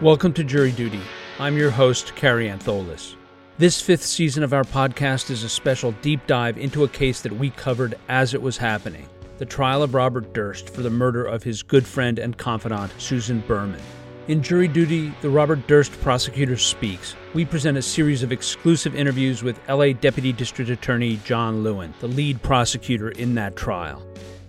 Welcome 0.00 0.32
to 0.32 0.44
Jury 0.44 0.72
Duty. 0.72 1.02
I'm 1.38 1.58
your 1.58 1.70
host, 1.70 2.16
Kerry 2.16 2.46
Antholis. 2.46 3.16
This 3.58 3.82
fifth 3.82 4.02
season 4.02 4.42
of 4.42 4.54
our 4.54 4.64
podcast 4.64 5.28
is 5.28 5.44
a 5.44 5.48
special 5.50 5.92
deep 6.00 6.26
dive 6.26 6.56
into 6.56 6.84
a 6.84 6.88
case 6.88 7.20
that 7.20 7.36
we 7.36 7.50
covered 7.50 7.98
as 8.08 8.32
it 8.32 8.40
was 8.40 8.56
happening 8.56 9.06
the 9.36 9.44
trial 9.44 9.82
of 9.82 9.92
Robert 9.92 10.32
Durst 10.32 10.70
for 10.70 10.80
the 10.80 10.88
murder 10.88 11.26
of 11.26 11.42
his 11.42 11.62
good 11.62 11.86
friend 11.86 12.18
and 12.18 12.38
confidant, 12.38 12.92
Susan 12.96 13.40
Berman. 13.40 13.80
In 14.28 14.42
Jury 14.42 14.68
Duty, 14.68 15.12
the 15.20 15.28
Robert 15.28 15.66
Durst 15.66 15.92
prosecutor 16.00 16.56
speaks. 16.56 17.14
We 17.34 17.44
present 17.44 17.76
a 17.76 17.82
series 17.82 18.22
of 18.22 18.32
exclusive 18.32 18.94
interviews 18.94 19.42
with 19.42 19.60
LA 19.68 19.92
Deputy 19.92 20.32
District 20.32 20.70
Attorney 20.70 21.20
John 21.24 21.62
Lewin, 21.62 21.92
the 22.00 22.08
lead 22.08 22.40
prosecutor 22.40 23.10
in 23.10 23.34
that 23.34 23.54
trial. 23.54 24.02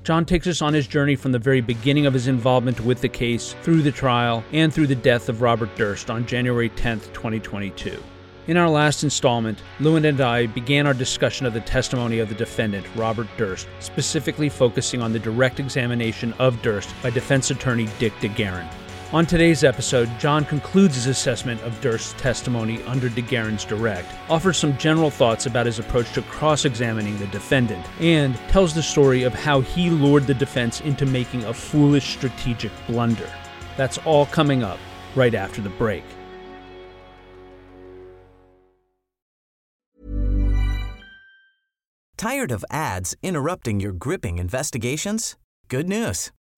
John 0.03 0.25
takes 0.25 0.47
us 0.47 0.63
on 0.63 0.73
his 0.73 0.87
journey 0.87 1.15
from 1.15 1.31
the 1.31 1.37
very 1.37 1.61
beginning 1.61 2.07
of 2.07 2.13
his 2.13 2.27
involvement 2.27 2.79
with 2.79 3.01
the 3.01 3.09
case, 3.09 3.55
through 3.61 3.83
the 3.83 3.91
trial, 3.91 4.43
and 4.51 4.73
through 4.73 4.87
the 4.87 4.95
death 4.95 5.29
of 5.29 5.43
Robert 5.43 5.75
Durst 5.75 6.09
on 6.09 6.25
January 6.25 6.69
10, 6.69 7.01
2022. 7.13 8.01
In 8.47 8.57
our 8.57 8.67
last 8.67 9.03
installment, 9.03 9.61
Lewin 9.79 10.05
and 10.05 10.19
I 10.19 10.47
began 10.47 10.87
our 10.87 10.95
discussion 10.95 11.45
of 11.45 11.53
the 11.53 11.61
testimony 11.61 12.17
of 12.17 12.29
the 12.29 12.35
defendant, 12.35 12.87
Robert 12.95 13.27
Durst, 13.37 13.67
specifically 13.79 14.49
focusing 14.49 15.03
on 15.03 15.13
the 15.13 15.19
direct 15.19 15.59
examination 15.59 16.33
of 16.39 16.59
Durst 16.63 16.89
by 17.03 17.11
defense 17.11 17.51
attorney 17.51 17.87
Dick 17.99 18.13
DeGuerin. 18.21 18.67
On 19.13 19.25
today's 19.25 19.65
episode, 19.65 20.09
John 20.19 20.45
concludes 20.45 20.95
his 20.95 21.07
assessment 21.07 21.61
of 21.63 21.81
Durst's 21.81 22.13
testimony 22.13 22.81
under 22.83 23.09
DeGuerin's 23.09 23.65
direct, 23.65 24.09
offers 24.29 24.57
some 24.57 24.77
general 24.77 25.09
thoughts 25.09 25.47
about 25.47 25.65
his 25.65 25.79
approach 25.79 26.13
to 26.13 26.21
cross 26.21 26.63
examining 26.63 27.17
the 27.19 27.27
defendant, 27.27 27.85
and 27.99 28.37
tells 28.47 28.73
the 28.73 28.81
story 28.81 29.23
of 29.23 29.33
how 29.33 29.59
he 29.59 29.89
lured 29.89 30.27
the 30.27 30.33
defense 30.33 30.79
into 30.79 31.05
making 31.05 31.43
a 31.43 31.53
foolish 31.53 32.13
strategic 32.13 32.71
blunder. 32.87 33.29
That's 33.75 33.97
all 33.99 34.27
coming 34.27 34.63
up 34.63 34.79
right 35.13 35.35
after 35.35 35.61
the 35.61 35.71
break. 35.71 36.05
Tired 42.15 42.53
of 42.53 42.63
ads 42.71 43.13
interrupting 43.21 43.81
your 43.81 43.91
gripping 43.91 44.37
investigations? 44.37 45.35
Good 45.67 45.89
news. 45.89 46.31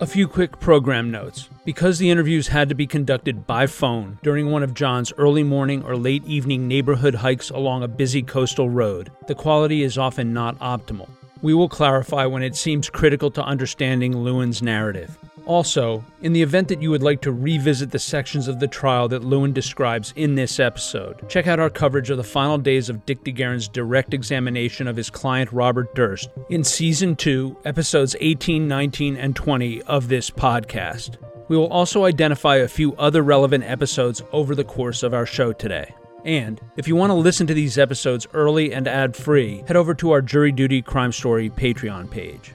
A 0.00 0.06
few 0.06 0.26
quick 0.26 0.58
program 0.58 1.12
notes. 1.12 1.48
Because 1.64 1.98
the 1.98 2.10
interviews 2.10 2.48
had 2.48 2.68
to 2.68 2.74
be 2.74 2.86
conducted 2.86 3.46
by 3.46 3.68
phone 3.68 4.18
during 4.24 4.50
one 4.50 4.64
of 4.64 4.74
John's 4.74 5.12
early 5.16 5.44
morning 5.44 5.84
or 5.84 5.96
late 5.96 6.24
evening 6.24 6.66
neighborhood 6.66 7.14
hikes 7.14 7.50
along 7.50 7.84
a 7.84 7.88
busy 7.88 8.20
coastal 8.20 8.68
road, 8.68 9.12
the 9.28 9.36
quality 9.36 9.84
is 9.84 9.96
often 9.96 10.32
not 10.32 10.58
optimal. 10.58 11.08
We 11.42 11.54
will 11.54 11.68
clarify 11.68 12.26
when 12.26 12.42
it 12.42 12.56
seems 12.56 12.90
critical 12.90 13.30
to 13.32 13.44
understanding 13.44 14.16
Lewin's 14.16 14.62
narrative. 14.62 15.16
Also, 15.46 16.02
in 16.22 16.32
the 16.32 16.42
event 16.42 16.68
that 16.68 16.80
you 16.80 16.90
would 16.90 17.02
like 17.02 17.20
to 17.20 17.32
revisit 17.32 17.90
the 17.90 17.98
sections 17.98 18.48
of 18.48 18.60
the 18.60 18.66
trial 18.66 19.08
that 19.08 19.24
Lewin 19.24 19.52
describes 19.52 20.12
in 20.16 20.34
this 20.34 20.58
episode, 20.58 21.28
check 21.28 21.46
out 21.46 21.60
our 21.60 21.68
coverage 21.68 22.08
of 22.08 22.16
the 22.16 22.24
final 22.24 22.56
days 22.56 22.88
of 22.88 23.04
Dick 23.04 23.22
DeGuerin's 23.24 23.68
direct 23.68 24.14
examination 24.14 24.88
of 24.88 24.96
his 24.96 25.10
client 25.10 25.52
Robert 25.52 25.94
Durst 25.94 26.30
in 26.48 26.64
Season 26.64 27.14
2, 27.14 27.58
Episodes 27.64 28.16
18, 28.20 28.66
19, 28.66 29.16
and 29.16 29.36
20 29.36 29.82
of 29.82 30.08
this 30.08 30.30
podcast. 30.30 31.16
We 31.48 31.58
will 31.58 31.68
also 31.68 32.04
identify 32.04 32.56
a 32.56 32.68
few 32.68 32.94
other 32.96 33.22
relevant 33.22 33.64
episodes 33.64 34.22
over 34.32 34.54
the 34.54 34.64
course 34.64 35.02
of 35.02 35.12
our 35.12 35.26
show 35.26 35.52
today. 35.52 35.94
And 36.24 36.58
if 36.78 36.88
you 36.88 36.96
want 36.96 37.10
to 37.10 37.14
listen 37.14 37.46
to 37.48 37.54
these 37.54 37.76
episodes 37.76 38.26
early 38.32 38.72
and 38.72 38.88
ad 38.88 39.14
free, 39.14 39.62
head 39.66 39.76
over 39.76 39.92
to 39.94 40.10
our 40.12 40.22
Jury 40.22 40.52
Duty 40.52 40.80
Crime 40.80 41.12
Story 41.12 41.50
Patreon 41.50 42.10
page. 42.10 42.54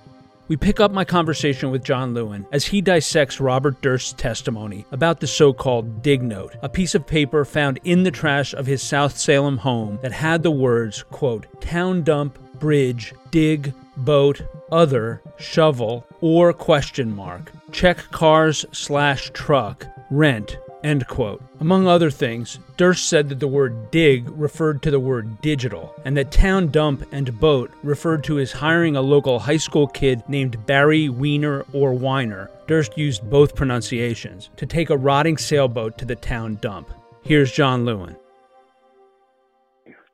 We 0.49 0.57
pick 0.57 0.79
up 0.79 0.91
my 0.91 1.05
conversation 1.05 1.69
with 1.69 1.83
John 1.83 2.15
Lewin 2.15 2.47
as 2.51 2.65
he 2.65 2.81
dissects 2.81 3.39
Robert 3.39 3.79
Durst's 3.83 4.13
testimony 4.13 4.83
about 4.91 5.19
the 5.19 5.27
so 5.27 5.53
called 5.53 6.01
dig 6.01 6.23
note, 6.23 6.55
a 6.63 6.67
piece 6.67 6.95
of 6.95 7.05
paper 7.05 7.45
found 7.45 7.79
in 7.83 8.01
the 8.01 8.09
trash 8.09 8.55
of 8.55 8.65
his 8.65 8.81
South 8.81 9.15
Salem 9.15 9.57
home 9.57 9.99
that 10.01 10.11
had 10.11 10.41
the 10.41 10.49
words, 10.49 11.03
quote, 11.03 11.45
town 11.61 12.01
dump, 12.01 12.39
bridge, 12.57 13.13
dig, 13.29 13.75
boat, 13.95 14.41
other, 14.71 15.21
shovel, 15.37 16.03
or 16.19 16.51
question 16.51 17.15
mark, 17.15 17.51
check 17.71 17.97
cars 18.09 18.65
slash 18.71 19.29
truck, 19.35 19.85
rent, 20.09 20.57
End 20.83 21.05
quote. 21.07 21.41
Among 21.59 21.87
other 21.87 22.09
things, 22.09 22.57
Durst 22.77 23.09
said 23.09 23.27
that 23.29 23.39
the 23.39 23.47
word 23.47 23.91
dig 23.91 24.29
referred 24.29 24.81
to 24.83 24.91
the 24.91 24.99
word 24.99 25.41
digital, 25.41 25.93
and 26.05 26.15
that 26.15 26.31
town 26.31 26.69
dump 26.69 27.05
and 27.11 27.37
boat 27.39 27.71
referred 27.83 28.23
to 28.25 28.35
his 28.35 28.53
hiring 28.53 28.95
a 28.95 29.01
local 29.01 29.39
high 29.39 29.57
school 29.57 29.87
kid 29.87 30.23
named 30.29 30.65
Barry 30.65 31.09
Weiner 31.09 31.65
or 31.73 31.93
Weiner. 31.93 32.49
Durst 32.67 32.97
used 32.97 33.29
both 33.29 33.55
pronunciations 33.55 34.49
to 34.55 34.65
take 34.65 34.89
a 34.89 34.97
rotting 34.97 35.37
sailboat 35.37 35.97
to 35.97 36.05
the 36.05 36.15
town 36.15 36.57
dump. 36.61 36.89
Here's 37.23 37.51
John 37.51 37.83
Lewin. 37.83 38.15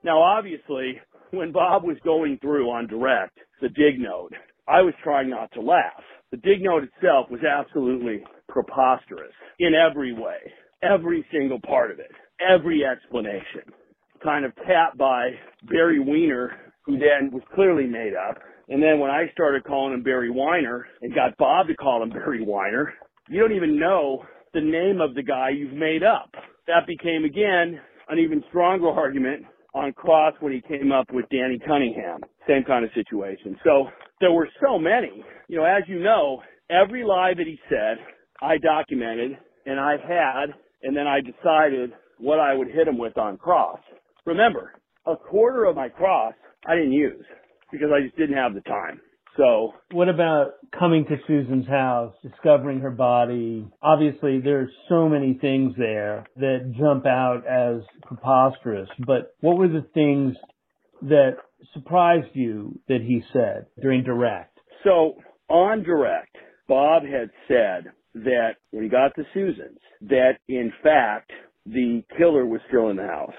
Now, 0.03 0.21
obviously, 0.21 0.99
when 1.31 1.51
Bob 1.51 1.83
was 1.83 1.97
going 2.03 2.39
through 2.41 2.69
on 2.71 2.87
direct 2.87 3.37
the 3.61 3.69
dig 3.69 3.99
note, 3.99 4.33
I 4.67 4.81
was 4.81 4.93
trying 5.03 5.29
not 5.29 5.51
to 5.53 5.61
laugh. 5.61 6.01
The 6.31 6.37
dig 6.37 6.61
note 6.61 6.83
itself 6.83 7.29
was 7.29 7.41
absolutely 7.43 8.23
preposterous 8.55 9.33
in 9.59 9.73
every 9.75 10.13
way, 10.13 10.38
every 10.81 11.25
single 11.29 11.59
part 11.59 11.91
of 11.91 11.99
it, 11.99 12.11
every 12.39 12.85
explanation. 12.85 13.69
Kind 14.23 14.45
of 14.45 14.55
tapped 14.66 14.97
by 14.97 15.31
Barry 15.69 15.99
Weiner, 15.99 16.51
who 16.85 16.94
then 16.94 17.31
was 17.31 17.44
clearly 17.53 17.85
made 17.85 18.13
up. 18.15 18.38
And 18.69 18.81
then 18.81 18.99
when 18.99 19.11
I 19.11 19.25
started 19.33 19.65
calling 19.65 19.94
him 19.94 20.03
Barry 20.03 20.31
Weiner 20.31 20.88
and 21.01 21.13
got 21.13 21.38
Bob 21.38 21.67
to 21.67 21.75
call 21.75 22.01
him 22.01 22.09
Barry 22.09 22.44
Weiner, 22.44 22.94
you 23.27 23.41
don't 23.41 23.55
even 23.55 23.77
know 23.77 24.23
the 24.53 24.61
name 24.61 25.01
of 25.01 25.15
the 25.15 25.21
guy 25.21 25.49
you've 25.49 25.73
made 25.73 26.01
up. 26.01 26.31
That 26.67 26.88
became 26.88 27.25
again 27.25 27.79
an 28.07 28.19
even 28.19 28.41
stronger 28.49 28.89
argument 28.89 29.45
on 29.73 29.91
cross 29.91 30.33
when 30.39 30.53
he 30.53 30.61
came 30.61 30.94
up 30.94 31.11
with 31.11 31.25
Danny 31.29 31.59
Cunningham. 31.67 32.21
Same 32.47 32.63
kind 32.63 32.85
of 32.85 32.91
situation. 32.95 33.57
So 33.63 33.88
there 34.21 34.31
were 34.31 34.47
so 34.65 34.79
many. 34.79 35.23
You 35.49 35.57
know, 35.57 35.65
as 35.65 35.83
you 35.88 35.99
know, 35.99 36.41
every 36.69 37.03
lie 37.03 37.33
that 37.35 37.45
he 37.45 37.59
said, 37.69 37.97
I 38.41 38.57
documented 38.57 39.38
and 39.66 39.79
I 39.79 39.94
had, 39.94 40.53
and 40.84 40.96
then 40.96 41.07
I 41.07 41.19
decided 41.22 41.91
what 42.19 42.40
I 42.40 42.53
would 42.53 42.68
hit 42.68 42.88
him 42.88 42.97
with 42.97 43.18
on 43.18 43.38
cross. 43.38 43.79
Remember, 44.25 44.73
a 45.06 45.16
quarter 45.16 45.66
of 45.66 45.75
my 45.75 45.90
cross 45.90 46.34
I 46.68 46.75
didn't 46.75 46.94
use 46.94 47.25
because 47.72 47.90
I 47.94 48.03
just 48.03 48.18
didn't 48.18 48.38
have 48.38 48.53
the 48.53 48.62
time. 48.62 49.01
So, 49.38 49.74
what 49.91 50.07
about 50.07 50.51
coming 50.78 51.06
to 51.06 51.18
Susan's 51.28 51.68
house, 51.68 52.13
discovering 52.24 52.79
her 52.79 52.91
body? 52.91 53.68
Obviously, 53.81 54.40
there's 54.40 54.69
so 54.88 55.09
many 55.09 55.38
things 55.41 55.74
there 55.78 56.25
that 56.38 56.74
jump 56.78 57.06
out 57.06 57.45
as 57.45 57.81
preposterous, 58.03 58.88
but 59.06 59.35
what 59.41 59.57
were 59.57 59.68
the 59.68 59.85
things 59.94 60.38
that 61.01 61.35
surprised 61.74 62.29
you 62.34 62.79
that 62.88 63.01
he 63.01 63.24
said 63.34 63.66
during 63.81 64.03
direct? 64.03 64.57
So, 64.85 65.16
on 65.50 65.84
direct, 65.84 66.38
Bob 66.69 67.03
had 67.03 67.29
said 67.50 67.91
that 68.15 68.55
when 68.71 68.83
he 68.83 68.89
got 68.89 69.13
to 69.15 69.23
Susan's, 69.33 69.79
that 70.01 70.37
in 70.47 70.71
fact 70.81 71.31
the 71.65 72.03
killer 72.17 72.45
was 72.45 72.62
still 72.67 72.89
in 72.89 72.97
the 72.97 73.03
house. 73.03 73.35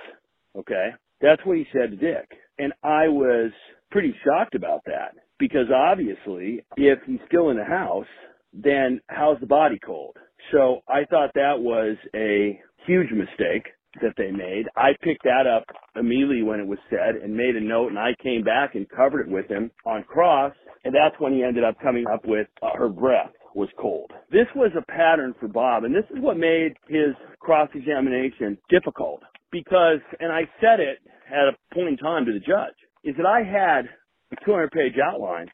Okay? 0.57 0.91
That's 1.21 1.45
what 1.45 1.57
he 1.57 1.67
said 1.73 1.91
to 1.91 1.97
Dick. 1.97 2.31
And 2.59 2.73
I 2.83 3.09
was 3.09 3.53
pretty 3.91 4.15
shocked 4.25 4.55
about 4.55 4.83
that 4.87 5.15
because 5.39 5.67
obviously 5.75 6.65
if 6.77 6.99
he's 7.07 7.21
still 7.27 7.51
in 7.51 7.57
the 7.57 7.65
house, 7.65 8.07
then 8.53 9.01
how's 9.09 9.41
the 9.41 9.47
body 9.47 9.79
cold? 9.85 10.17
So 10.53 10.81
I 10.89 11.05
thought 11.09 11.31
that 11.35 11.59
was 11.59 11.97
a 12.15 12.61
huge 12.87 13.11
mistake 13.11 13.67
that 14.03 14.15
they 14.17 14.31
made. 14.31 14.67
I 14.77 14.91
picked 15.03 15.25
that 15.25 15.47
up 15.47 15.65
immediately 15.95 16.43
when 16.43 16.61
it 16.61 16.67
was 16.67 16.79
said 16.91 17.17
and 17.23 17.35
made 17.35 17.57
a 17.57 17.61
note 17.61 17.89
and 17.89 17.99
I 17.99 18.15
came 18.23 18.43
back 18.43 18.75
and 18.75 18.89
covered 18.89 19.27
it 19.27 19.33
with 19.33 19.49
him 19.49 19.71
on 19.87 20.05
cross 20.05 20.53
and 20.87 20.95
that's 20.95 21.19
when 21.19 21.33
he 21.33 21.43
ended 21.43 21.65
up 21.65 21.75
coming 21.83 22.07
up 22.07 22.25
with 22.25 22.47
uh, 22.63 22.69
her 22.79 22.89
breath 22.89 23.33
was 23.57 23.69
cold. 23.77 24.13
This 24.31 24.47
was 24.55 24.71
a 24.79 24.87
pattern 24.87 25.35
for 25.41 25.49
Bob, 25.49 25.83
and 25.83 25.93
this 25.93 26.05
is 26.15 26.23
what 26.23 26.37
made 26.37 26.75
his 26.87 27.17
cross-examination 27.41 28.57
difficult. 28.71 29.23
Because, 29.51 29.99
and 30.21 30.31
I 30.31 30.43
said 30.61 30.79
it 30.79 30.99
at 31.27 31.49
a 31.49 31.75
point 31.75 31.89
in 31.89 31.97
time 31.97 32.25
to 32.27 32.33
the 32.33 32.39
judge, 32.39 32.77
is 33.03 33.17
that 33.17 33.27
I 33.27 33.43
had 33.43 33.87
a 34.31 34.49
200-page 34.49 34.95
outline 35.05 35.49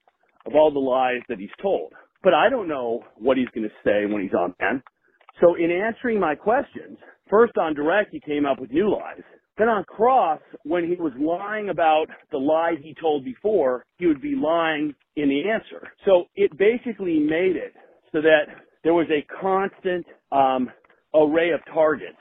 of 0.44 0.54
all 0.54 0.70
the 0.70 0.78
lies 0.78 1.22
that 1.30 1.38
he's 1.38 1.48
told. 1.62 1.94
But 2.22 2.34
I 2.34 2.50
don't 2.50 2.68
know 2.68 3.02
what 3.16 3.38
he's 3.38 3.48
going 3.54 3.66
to 3.66 3.74
say 3.82 4.04
when 4.04 4.20
he's 4.20 4.34
on 4.34 4.54
pen. 4.60 4.82
So 5.40 5.54
in 5.54 5.70
answering 5.70 6.20
my 6.20 6.34
questions, 6.34 6.98
first 7.30 7.56
on 7.56 7.74
direct, 7.74 8.10
he 8.12 8.20
came 8.20 8.44
up 8.44 8.60
with 8.60 8.70
new 8.70 8.92
lies. 8.92 9.22
Then 9.62 9.68
on 9.68 9.84
cross, 9.84 10.40
when 10.64 10.88
he 10.88 10.96
was 10.96 11.12
lying 11.20 11.68
about 11.68 12.06
the 12.32 12.36
lie 12.36 12.74
he 12.82 12.96
told 13.00 13.24
before, 13.24 13.84
he 13.96 14.08
would 14.08 14.20
be 14.20 14.34
lying 14.34 14.92
in 15.14 15.28
the 15.28 15.48
answer. 15.48 15.86
So 16.04 16.24
it 16.34 16.50
basically 16.58 17.20
made 17.20 17.54
it 17.54 17.72
so 18.10 18.20
that 18.22 18.46
there 18.82 18.92
was 18.92 19.06
a 19.08 19.24
constant 19.40 20.04
um, 20.32 20.68
array 21.14 21.50
of 21.52 21.60
targets. 21.72 22.18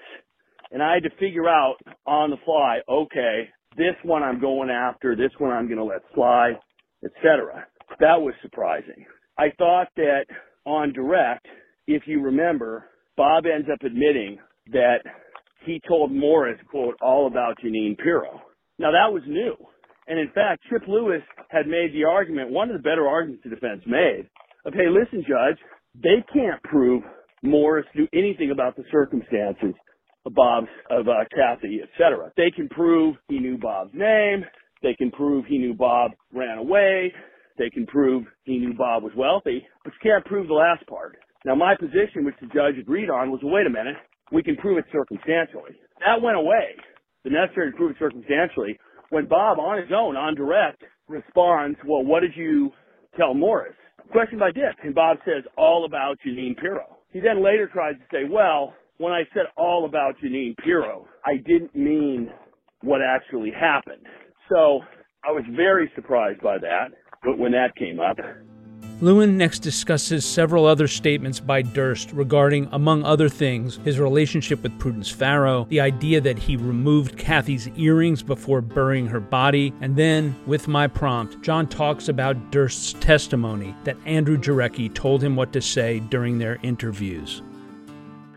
And 0.69 0.83
I 0.83 0.93
had 0.93 1.01
to 1.01 1.09
figure 1.19 1.49
out 1.49 1.77
on 2.05 2.29
the 2.29 2.37
fly, 2.45 2.81
okay, 2.87 3.49
this 3.75 3.95
one 4.03 4.21
I'm 4.21 4.39
going 4.39 4.69
after, 4.69 5.15
this 5.15 5.31
one 5.39 5.49
I'm 5.49 5.65
going 5.65 5.79
to 5.79 5.83
let 5.83 6.03
slide, 6.13 6.59
etc. 7.03 7.65
That 7.99 8.21
was 8.21 8.35
surprising. 8.43 9.03
I 9.39 9.47
thought 9.57 9.87
that 9.95 10.25
on 10.67 10.93
direct, 10.93 11.47
if 11.87 12.03
you 12.05 12.21
remember, 12.21 12.85
Bob 13.17 13.45
ends 13.47 13.67
up 13.73 13.81
admitting 13.83 14.37
that 14.73 14.99
he 15.71 15.81
told 15.87 16.11
Morris, 16.11 16.59
quote, 16.69 16.95
all 17.01 17.27
about 17.27 17.57
Jeanine 17.63 17.97
Pirro. 17.97 18.41
Now 18.77 18.91
that 18.91 19.13
was 19.13 19.23
new. 19.27 19.55
And 20.07 20.19
in 20.19 20.29
fact, 20.33 20.63
Chip 20.69 20.87
Lewis 20.87 21.21
had 21.49 21.67
made 21.67 21.93
the 21.93 22.03
argument, 22.03 22.49
one 22.49 22.69
of 22.69 22.75
the 22.75 22.83
better 22.83 23.07
arguments 23.07 23.43
the 23.43 23.49
defense 23.49 23.81
made, 23.85 24.27
of, 24.65 24.73
hey, 24.73 24.89
listen, 24.89 25.23
Judge, 25.27 25.57
they 25.95 26.23
can't 26.33 26.61
prove 26.63 27.03
Morris 27.43 27.85
knew 27.95 28.07
anything 28.13 28.51
about 28.51 28.75
the 28.75 28.83
circumstances 28.91 29.73
of 30.25 30.33
Bob's, 30.33 30.67
of 30.89 31.07
uh, 31.07 31.23
Kathy, 31.33 31.81
etc. 31.81 32.31
They 32.35 32.51
can 32.51 32.67
prove 32.69 33.15
he 33.29 33.39
knew 33.39 33.57
Bob's 33.57 33.93
name. 33.93 34.45
They 34.83 34.95
can 34.95 35.11
prove 35.11 35.45
he 35.45 35.57
knew 35.57 35.73
Bob 35.73 36.11
ran 36.33 36.57
away. 36.57 37.13
They 37.57 37.69
can 37.69 37.85
prove 37.85 38.25
he 38.43 38.57
knew 38.57 38.73
Bob 38.73 39.03
was 39.03 39.13
wealthy, 39.15 39.65
but 39.83 39.93
you 39.93 40.11
can't 40.11 40.25
prove 40.25 40.47
the 40.47 40.53
last 40.53 40.85
part. 40.87 41.17
Now 41.45 41.55
my 41.55 41.75
position, 41.75 42.25
which 42.25 42.35
the 42.41 42.47
judge 42.47 42.77
agreed 42.79 43.09
on, 43.09 43.31
was, 43.31 43.39
wait 43.43 43.65
a 43.65 43.69
minute, 43.69 43.95
we 44.31 44.43
can 44.43 44.55
prove 44.57 44.77
it 44.77 44.85
circumstantially. 44.91 45.75
That 45.99 46.21
went 46.21 46.37
away, 46.37 46.75
the 47.23 47.29
necessary 47.29 47.71
to 47.71 47.77
prove 47.77 47.91
it 47.91 47.97
circumstantially, 47.99 48.79
when 49.09 49.27
Bob, 49.27 49.59
on 49.59 49.77
his 49.77 49.91
own, 49.93 50.15
on 50.15 50.35
direct, 50.35 50.83
responds, 51.07 51.77
well, 51.85 52.03
what 52.03 52.21
did 52.21 52.31
you 52.35 52.71
tell 53.17 53.33
Morris? 53.33 53.75
Question 54.11 54.39
by 54.39 54.51
Dick, 54.51 54.75
and 54.83 54.95
Bob 54.95 55.17
says, 55.25 55.43
all 55.57 55.85
about 55.85 56.17
Jeanine 56.25 56.57
Pirro. 56.57 56.97
He 57.11 57.19
then 57.19 57.43
later 57.43 57.69
tries 57.71 57.95
to 57.95 58.03
say, 58.11 58.23
well, 58.29 58.73
when 58.97 59.11
I 59.11 59.23
said 59.33 59.43
all 59.57 59.85
about 59.85 60.15
Jeanine 60.23 60.55
Pirro, 60.57 61.07
I 61.25 61.37
didn't 61.37 61.75
mean 61.75 62.29
what 62.81 63.01
actually 63.01 63.51
happened. 63.51 64.05
So 64.49 64.81
I 65.23 65.31
was 65.31 65.43
very 65.55 65.91
surprised 65.95 66.41
by 66.41 66.57
that 66.57 66.89
But 67.23 67.37
when 67.37 67.51
that 67.51 67.75
came 67.75 67.99
up. 67.99 68.17
Lewin 69.01 69.35
next 69.35 69.59
discusses 69.59 70.23
several 70.23 70.67
other 70.67 70.87
statements 70.87 71.39
by 71.39 71.63
Durst 71.63 72.11
regarding, 72.11 72.69
among 72.71 73.03
other 73.03 73.29
things, 73.29 73.79
his 73.83 73.99
relationship 73.99 74.61
with 74.61 74.77
Prudence 74.77 75.09
Farrow, 75.09 75.65
the 75.69 75.81
idea 75.81 76.21
that 76.21 76.37
he 76.37 76.55
removed 76.55 77.17
Kathy's 77.17 77.67
earrings 77.69 78.21
before 78.21 78.61
burying 78.61 79.07
her 79.07 79.19
body, 79.19 79.73
and 79.81 79.95
then, 79.95 80.35
with 80.45 80.67
my 80.67 80.85
prompt, 80.85 81.41
John 81.41 81.65
talks 81.65 82.09
about 82.09 82.51
Durst's 82.51 82.93
testimony 82.93 83.75
that 83.85 83.97
Andrew 84.05 84.37
Jarecki 84.37 84.93
told 84.93 85.23
him 85.23 85.35
what 85.35 85.51
to 85.53 85.61
say 85.61 85.99
during 85.99 86.37
their 86.37 86.59
interviews. 86.61 87.41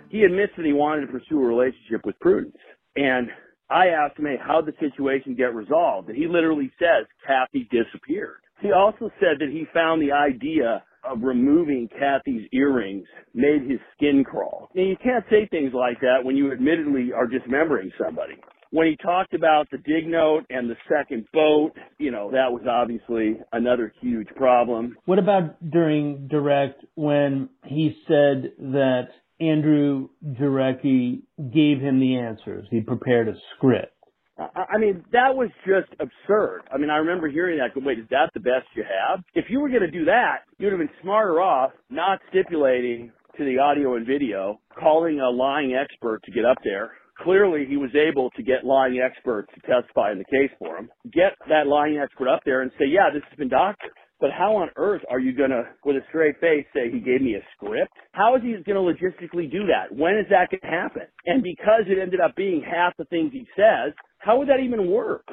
He 0.08 0.22
admits 0.22 0.54
that 0.56 0.64
he 0.64 0.72
wanted 0.72 1.02
to 1.02 1.12
pursue 1.12 1.42
a 1.42 1.46
relationship 1.46 2.06
with 2.06 2.18
Prudence. 2.20 2.56
And 2.96 3.28
I 3.68 3.88
asked 3.88 4.18
him, 4.18 4.24
hey, 4.24 4.38
how'd 4.40 4.64
the 4.64 4.72
situation 4.80 5.34
get 5.34 5.54
resolved? 5.54 6.08
And 6.08 6.16
he 6.16 6.26
literally 6.26 6.72
says, 6.78 7.06
Kathy 7.26 7.68
disappeared. 7.70 8.38
He 8.64 8.72
also 8.72 9.10
said 9.20 9.40
that 9.40 9.50
he 9.50 9.66
found 9.74 10.00
the 10.00 10.12
idea 10.12 10.82
of 11.04 11.22
removing 11.22 11.86
Kathy's 11.86 12.48
earrings 12.50 13.06
made 13.34 13.60
his 13.68 13.78
skin 13.94 14.24
crawl. 14.24 14.70
Now 14.74 14.84
you 14.84 14.96
can't 15.02 15.22
say 15.28 15.46
things 15.50 15.72
like 15.74 16.00
that 16.00 16.24
when 16.24 16.34
you 16.34 16.50
admittedly 16.50 17.12
are 17.14 17.26
dismembering 17.26 17.92
somebody. 18.02 18.36
When 18.70 18.86
he 18.86 18.96
talked 18.96 19.34
about 19.34 19.68
the 19.70 19.76
dig 19.76 20.06
note 20.06 20.46
and 20.48 20.70
the 20.70 20.76
second 20.88 21.26
boat, 21.34 21.72
you 21.98 22.10
know, 22.10 22.30
that 22.30 22.50
was 22.50 22.62
obviously 22.66 23.38
another 23.52 23.92
huge 24.00 24.28
problem. 24.34 24.96
What 25.04 25.18
about 25.18 25.70
during 25.70 26.26
direct 26.28 26.86
when 26.94 27.50
he 27.66 27.94
said 28.08 28.52
that 28.58 29.08
Andrew 29.40 30.08
Jarecki 30.26 31.20
gave 31.52 31.80
him 31.80 32.00
the 32.00 32.16
answers? 32.16 32.66
He 32.70 32.80
prepared 32.80 33.28
a 33.28 33.34
script. 33.54 33.93
I 34.38 34.78
mean, 34.78 35.04
that 35.12 35.34
was 35.34 35.48
just 35.64 35.88
absurd. 36.00 36.62
I 36.72 36.78
mean, 36.78 36.90
I 36.90 36.96
remember 36.96 37.28
hearing 37.28 37.58
that. 37.58 37.70
Wait, 37.80 38.00
is 38.00 38.06
that 38.10 38.30
the 38.34 38.40
best 38.40 38.66
you 38.74 38.82
have? 38.82 39.22
If 39.34 39.44
you 39.48 39.60
were 39.60 39.68
going 39.68 39.82
to 39.82 39.90
do 39.90 40.04
that, 40.06 40.38
you'd 40.58 40.72
have 40.72 40.80
been 40.80 40.88
smarter 41.02 41.40
off 41.40 41.70
not 41.88 42.18
stipulating 42.30 43.12
to 43.38 43.44
the 43.44 43.58
audio 43.58 43.94
and 43.94 44.06
video, 44.06 44.60
calling 44.78 45.20
a 45.20 45.30
lying 45.30 45.74
expert 45.74 46.22
to 46.24 46.32
get 46.32 46.44
up 46.44 46.58
there. 46.64 46.92
Clearly, 47.22 47.64
he 47.68 47.76
was 47.76 47.90
able 47.94 48.30
to 48.30 48.42
get 48.42 48.64
lying 48.64 48.98
experts 48.98 49.48
to 49.54 49.60
testify 49.60 50.10
in 50.10 50.18
the 50.18 50.24
case 50.24 50.50
for 50.58 50.76
him. 50.78 50.90
Get 51.12 51.34
that 51.48 51.68
lying 51.68 51.98
expert 51.98 52.28
up 52.28 52.40
there 52.44 52.62
and 52.62 52.72
say, 52.78 52.86
yeah, 52.86 53.10
this 53.12 53.22
has 53.30 53.38
been 53.38 53.48
doctored. 53.48 53.92
But 54.20 54.30
how 54.30 54.56
on 54.56 54.70
earth 54.76 55.02
are 55.10 55.18
you 55.18 55.36
going 55.36 55.50
to, 55.50 55.64
with 55.84 55.96
a 55.96 56.00
straight 56.08 56.40
face, 56.40 56.64
say 56.74 56.90
he 56.90 57.00
gave 57.00 57.20
me 57.20 57.34
a 57.34 57.42
script? 57.54 57.92
How 58.12 58.36
is 58.36 58.42
he 58.42 58.52
going 58.64 58.78
to 58.78 58.80
logistically 58.80 59.50
do 59.50 59.66
that? 59.66 59.94
When 59.94 60.16
is 60.16 60.26
that 60.30 60.50
going 60.50 60.62
to 60.62 60.66
happen? 60.66 61.02
And 61.26 61.42
because 61.42 61.82
it 61.86 61.98
ended 62.00 62.20
up 62.20 62.34
being 62.36 62.62
half 62.62 62.96
the 62.96 63.04
things 63.06 63.32
he 63.32 63.46
says, 63.56 63.92
how 64.24 64.38
would 64.38 64.48
that 64.48 64.60
even 64.64 64.90
work? 64.90 65.26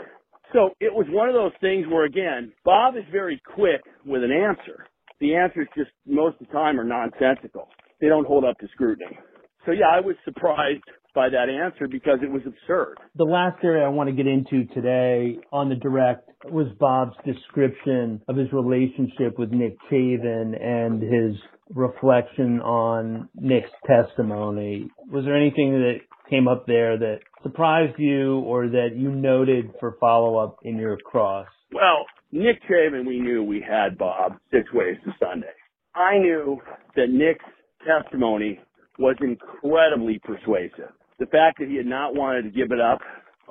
So 0.53 0.71
it 0.81 0.93
was 0.93 1.05
one 1.09 1.29
of 1.29 1.33
those 1.33 1.53
things 1.61 1.87
where, 1.87 2.05
again, 2.05 2.51
Bob 2.65 2.97
is 2.97 3.03
very 3.11 3.41
quick 3.55 3.81
with 4.05 4.23
an 4.23 4.31
answer. 4.31 4.85
The 5.19 5.35
answers 5.35 5.67
just 5.77 5.91
most 6.05 6.41
of 6.41 6.47
the 6.47 6.53
time 6.53 6.79
are 6.79 6.83
nonsensical. 6.83 7.69
They 8.01 8.07
don't 8.07 8.27
hold 8.27 8.43
up 8.43 8.57
to 8.59 8.67
scrutiny. 8.73 9.17
So 9.65 9.71
yeah, 9.71 9.85
I 9.93 10.01
was 10.01 10.15
surprised 10.25 10.83
by 11.13 11.29
that 11.29 11.47
answer 11.49 11.87
because 11.87 12.19
it 12.23 12.31
was 12.31 12.41
absurd. 12.45 12.97
The 13.15 13.23
last 13.23 13.63
area 13.63 13.85
I 13.85 13.89
want 13.89 14.09
to 14.09 14.15
get 14.15 14.27
into 14.27 14.65
today 14.73 15.37
on 15.53 15.69
the 15.69 15.75
direct 15.75 16.29
was 16.45 16.67
Bob's 16.79 17.15
description 17.25 18.21
of 18.27 18.35
his 18.35 18.47
relationship 18.51 19.37
with 19.37 19.51
Nick 19.51 19.77
Chavin 19.91 20.59
and 20.59 21.01
his 21.01 21.39
reflection 21.69 22.59
on 22.61 23.29
Nick's 23.35 23.69
testimony. 23.85 24.89
Was 25.11 25.25
there 25.25 25.37
anything 25.37 25.73
that 25.73 25.99
came 26.29 26.47
up 26.47 26.65
there 26.65 26.97
that 26.97 27.19
surprised 27.43 27.97
you 27.97 28.39
or 28.39 28.67
that 28.67 28.89
you 28.95 29.11
noted 29.11 29.71
for 29.79 29.97
follow 29.99 30.37
up 30.37 30.57
in 30.63 30.77
your 30.77 30.97
cross? 30.97 31.47
Well, 31.73 32.05
Nick 32.31 32.61
Chavin, 32.69 33.05
we 33.05 33.19
knew 33.19 33.43
we 33.43 33.61
had 33.61 33.97
Bob 33.97 34.33
six 34.51 34.71
ways 34.73 34.97
to 35.05 35.11
Sunday. 35.19 35.47
I 35.95 36.17
knew 36.17 36.59
that 36.95 37.09
Nick's 37.09 37.45
testimony 37.85 38.59
was 38.99 39.15
incredibly 39.21 40.19
persuasive 40.19 40.91
the 41.21 41.27
fact 41.27 41.59
that 41.59 41.69
he 41.69 41.75
had 41.75 41.85
not 41.85 42.15
wanted 42.15 42.41
to 42.41 42.49
give 42.49 42.71
it 42.71 42.81
up 42.81 42.99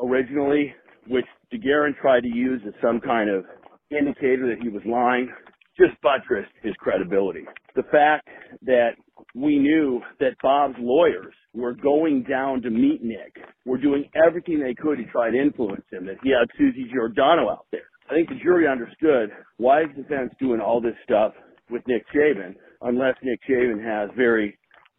originally, 0.03 0.75
which 1.07 1.25
DeGuerin 1.55 1.97
tried 2.01 2.23
to 2.23 2.29
use 2.29 2.61
as 2.67 2.75
some 2.83 3.01
kind 3.01 3.31
of 3.31 3.45
indicator 3.93 4.49
that 4.49 4.61
he 4.61 4.69
was 4.69 4.83
lying, 4.85 5.33
just 5.79 5.93
buttressed 6.03 6.51
his 6.65 6.75
credibility. 6.81 7.45
The 7.77 7.85
fact 7.85 8.27
that 8.63 8.97
we 9.35 9.59
knew 9.59 10.01
that 10.19 10.37
Bob's 10.43 10.77
lawyers 10.79 11.35
were 11.55 11.75
going 11.75 12.25
down 12.29 12.63
to 12.63 12.71
meet 12.71 13.03
Nick, 13.03 13.37
were 13.65 13.79
doing 13.79 14.09
everything 14.27 14.61
they 14.61 14.75
could 14.75 14.99
to 14.99 15.05
try 15.11 15.31
to 15.31 15.37
influence 15.37 15.85
him, 15.91 16.07
that 16.07 16.17
he 16.23 16.31
had 16.31 16.49
Susie 16.59 16.91
Giordano 16.93 17.51
out 17.51 17.67
there. 17.71 17.89
I 18.11 18.15
think 18.15 18.29
the 18.29 18.43
jury 18.43 18.67
understood 18.67 19.31
why 19.57 19.83
is 19.83 19.89
the 19.97 20.03
defense 20.03 20.33
doing 20.41 20.61
all 20.61 20.81
this 20.81 20.97
stuff 21.05 21.33
with 21.71 21.83
Nick 21.87 22.05
Chavin 22.15 22.55
unless 22.83 23.15
Nick 23.23 23.41
Chavin 23.49 23.83
has 23.85 24.11
very 24.17 24.59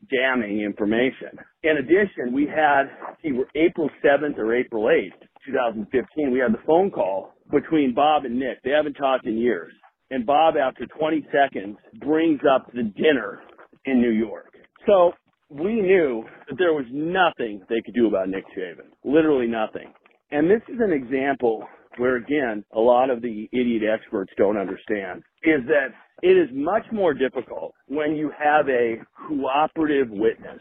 damning 0.10 0.62
information. 0.62 1.38
In 1.64 1.78
addition, 1.78 2.34
we 2.34 2.48
had, 2.48 2.84
see, 3.22 3.32
April 3.56 3.90
7th 4.04 4.38
or 4.38 4.56
April 4.56 4.86
8th, 4.86 5.28
2015, 5.46 6.32
we 6.32 6.40
had 6.40 6.54
the 6.54 6.64
phone 6.66 6.90
call 6.90 7.34
between 7.52 7.94
Bob 7.94 8.26
and 8.26 8.40
Nick. 8.40 8.64
They 8.64 8.72
haven't 8.72 8.94
talked 8.94 9.26
in 9.26 9.38
years. 9.38 9.74
And 10.10 10.26
Bob, 10.26 10.56
after 10.58 10.86
20 10.86 11.28
seconds, 11.32 11.78
brings 12.00 12.42
up 12.50 12.72
the 12.74 12.84
dinner 12.84 13.40
in 13.86 14.02
New 14.02 14.12
York. 14.12 14.54
So 14.86 15.12
we 15.50 15.76
knew 15.82 16.24
that 16.48 16.58
there 16.58 16.74
was 16.74 16.86
nothing 16.92 17.62
they 17.70 17.82
could 17.82 17.94
do 17.94 18.08
about 18.08 18.30
Nick 18.30 18.46
Chavin. 18.58 18.90
Literally 19.04 19.48
nothing. 19.48 19.94
And 20.32 20.50
this 20.50 20.62
is 20.70 20.80
an 20.80 20.94
example 20.94 21.68
where 21.98 22.16
again, 22.16 22.64
a 22.74 22.80
lot 22.80 23.10
of 23.10 23.22
the 23.22 23.50
idiot 23.52 23.84
experts 23.84 24.32
don't 24.38 24.58
understand, 24.58 25.24
is 25.44 25.62
that 25.68 25.90
it 26.22 26.38
is 26.38 26.48
much 26.54 26.86
more 26.92 27.14
difficult 27.14 27.74
when 27.88 28.16
you 28.16 28.32
have 28.38 28.70
a 28.70 28.96
cooperative 29.28 30.08
witness. 30.10 30.60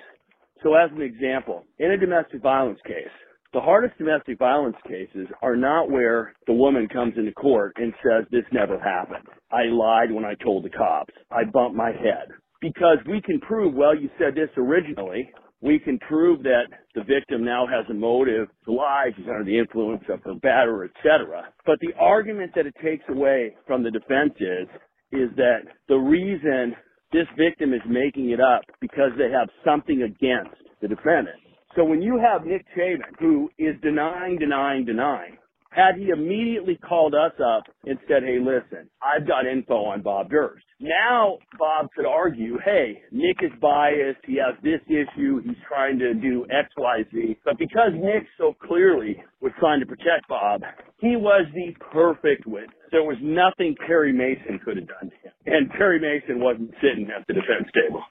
So 0.63 0.75
as 0.75 0.91
an 0.91 1.03
example, 1.03 1.65
in 1.79 1.93
a 1.93 1.97
domestic 1.97 2.43
violence 2.43 2.81
case, 2.85 3.13
the 3.53 3.61
hardest 3.61 3.99
domestic 3.99 4.39
violence 4.39 4.77
cases 4.87 5.27
are 5.43 5.57
not 5.57 5.91
where 5.91 6.35
the 6.47 6.53
woman 6.53 6.89
comes 6.89 7.15
into 7.17 7.33
court 7.33 7.73
and 7.77 7.93
says, 8.03 8.25
this 8.31 8.45
never 8.53 8.79
happened. 8.79 9.27
I 9.51 9.65
lied 9.65 10.13
when 10.13 10.25
I 10.25 10.35
told 10.35 10.65
the 10.65 10.71
cops. 10.71 11.15
I 11.31 11.45
bumped 11.45 11.77
my 11.77 11.91
head. 11.91 12.29
Because 12.61 12.99
we 13.09 13.21
can 13.23 13.41
prove, 13.41 13.75
well, 13.75 13.97
you 13.97 14.11
said 14.19 14.35
this 14.35 14.51
originally, 14.57 15.31
we 15.63 15.79
can 15.79 15.99
prove 16.01 16.43
that 16.43 16.65
the 16.95 17.03
victim 17.05 17.45
now 17.45 17.67
has 17.67 17.85
a 17.91 17.95
motive 17.95 18.49
to 18.65 18.73
lie, 18.73 19.11
she's 19.17 19.27
under 19.29 19.45
the 19.45 19.59
influence 19.59 20.05
of 20.09 20.21
her 20.25 20.35
batterer, 20.35 20.89
etc. 20.89 21.45
But 21.67 21.79
the 21.81 21.93
argument 21.99 22.53
that 22.55 22.67
it 22.67 22.75
takes 22.83 23.05
away 23.09 23.55
from 23.67 23.83
the 23.83 23.91
defense 23.91 24.33
is, 24.41 24.69
is 25.13 25.29
that 25.37 25.61
the 25.89 25.97
reason 25.97 26.75
this 27.13 27.27
victim 27.37 27.75
is 27.75 27.81
making 27.89 28.31
it 28.31 28.41
up 28.41 28.63
because 28.81 29.11
they 29.19 29.31
have 29.31 29.49
something 29.65 30.03
against 30.03 30.57
the 30.81 30.89
defendant. 30.89 31.37
So 31.77 31.85
when 31.85 32.03
you 32.03 32.19
have 32.19 32.47
Nick 32.47 32.65
Chavin, 32.77 33.01
who 33.19 33.51
is 33.59 33.75
denying, 33.83 34.39
denying, 34.39 34.85
denying, 34.85 35.37
had 35.71 35.97
he 35.97 36.11
immediately 36.11 36.77
called 36.77 37.15
us 37.15 37.33
up 37.41 37.65
and 37.85 37.99
said, 38.09 38.23
hey, 38.25 38.39
listen, 38.39 38.91
I've 39.03 39.27
got 39.27 39.47
info 39.47 39.85
on 39.85 40.03
Bob 40.03 40.31
Durst. 40.31 40.65
Now 40.81 41.39
Bob 41.59 41.89
could 41.97 42.07
argue, 42.07 42.59
hey, 42.65 43.03
Nick 43.13 43.39
is 43.43 43.53
biased. 43.61 44.19
He 44.27 44.37
has 44.37 44.57
this 44.63 44.81
issue. 44.89 45.41
He's 45.43 45.57
trying 45.69 45.99
to 46.01 46.15
do 46.15 46.45
X, 46.51 46.69
Y, 46.77 47.05
Z. 47.13 47.37
But 47.45 47.59
because 47.59 47.93
Nick 47.95 48.27
so 48.37 48.55
clearly 48.67 49.23
was 49.41 49.53
trying 49.61 49.81
to 49.81 49.87
protect 49.87 50.29
Bob, 50.29 50.63
he 50.99 51.17
was 51.17 51.47
the 51.55 51.73
perfect 51.93 52.47
witness. 52.47 52.75
There 52.91 53.05
was 53.05 53.19
nothing 53.23 53.77
Perry 53.87 54.13
Mason 54.13 54.59
could 54.65 54.77
have 54.77 54.89
done 54.89 55.11
to 55.11 55.17
him. 55.23 55.33
And 55.47 55.71
Perry 55.71 56.01
Mason 56.01 56.41
wasn't 56.41 56.73
sitting 56.83 57.09
at 57.17 57.25
the 57.29 57.35
defense 57.35 57.71
table. 57.75 58.03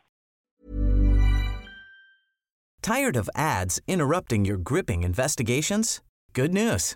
Tired 2.81 3.17
of 3.17 3.29
ads 3.35 3.81
interrupting 3.87 4.45
your 4.45 4.57
gripping 4.57 5.03
investigations? 5.03 6.01
Good 6.33 6.53
news. 6.53 6.95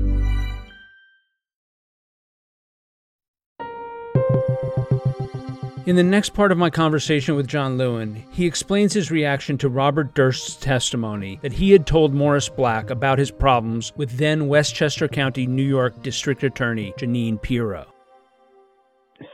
In 5.87 5.95
the 5.95 6.03
next 6.03 6.35
part 6.35 6.51
of 6.51 6.59
my 6.59 6.69
conversation 6.69 7.35
with 7.35 7.47
John 7.47 7.75
Lewin, 7.75 8.23
he 8.29 8.45
explains 8.45 8.93
his 8.93 9.09
reaction 9.09 9.57
to 9.57 9.69
Robert 9.69 10.13
Durst's 10.13 10.55
testimony 10.55 11.39
that 11.41 11.53
he 11.53 11.71
had 11.71 11.87
told 11.87 12.13
Morris 12.13 12.49
Black 12.49 12.91
about 12.91 13.17
his 13.17 13.31
problems 13.31 13.91
with 13.95 14.17
then 14.17 14.47
Westchester 14.47 15.07
County, 15.07 15.47
New 15.47 15.63
York 15.67 16.03
District 16.03 16.43
Attorney 16.43 16.93
Jeanine 16.99 17.41
Pirro. 17.41 17.87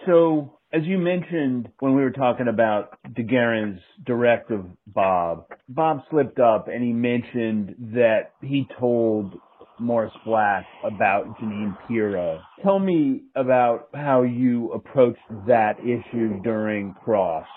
So, 0.05 0.57
as 0.71 0.83
you 0.85 0.97
mentioned 0.97 1.67
when 1.79 1.93
we 1.95 2.01
were 2.01 2.11
talking 2.11 2.47
about 2.47 2.97
DeGuerin's 3.13 3.81
direct 4.05 4.49
of 4.49 4.67
Bob, 4.87 5.47
Bob 5.67 6.03
slipped 6.09 6.39
up 6.39 6.69
and 6.69 6.81
he 6.81 6.93
mentioned 6.93 7.75
that 7.93 8.31
he 8.41 8.65
told 8.79 9.37
Morris 9.79 10.13
Black 10.25 10.65
about 10.83 11.25
Jeanine 11.39 11.77
Pirro. 11.87 12.41
Tell 12.63 12.79
me 12.79 13.23
about 13.35 13.89
how 13.93 14.23
you 14.23 14.71
approached 14.71 15.19
that 15.47 15.79
issue 15.79 16.41
during 16.43 16.93
Cross. 17.03 17.47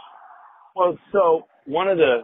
Well, 0.76 0.98
so 1.12 1.42
one 1.66 1.88
of 1.88 1.98
the 1.98 2.20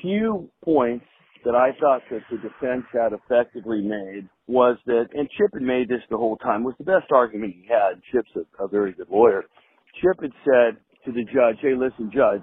few 0.00 0.50
points 0.64 1.04
that 1.44 1.54
I 1.54 1.70
thought 1.80 2.02
that 2.10 2.22
the 2.30 2.36
defense 2.36 2.84
had 2.92 3.12
effectively 3.12 3.80
made 3.82 4.28
was 4.46 4.76
that, 4.86 5.06
and 5.12 5.28
Chip 5.30 5.50
had 5.54 5.62
made 5.62 5.88
this 5.88 6.00
the 6.10 6.16
whole 6.16 6.36
time, 6.36 6.62
was 6.62 6.74
the 6.78 6.84
best 6.84 7.10
argument 7.12 7.54
he 7.54 7.66
had. 7.68 8.00
Chip's 8.12 8.30
a, 8.36 8.64
a 8.64 8.68
very 8.68 8.92
good 8.92 9.08
lawyer. 9.10 9.44
Chip 10.00 10.22
had 10.22 10.32
said 10.44 10.76
to 11.04 11.12
the 11.12 11.24
judge, 11.24 11.56
hey, 11.60 11.74
listen, 11.76 12.10
judge, 12.14 12.42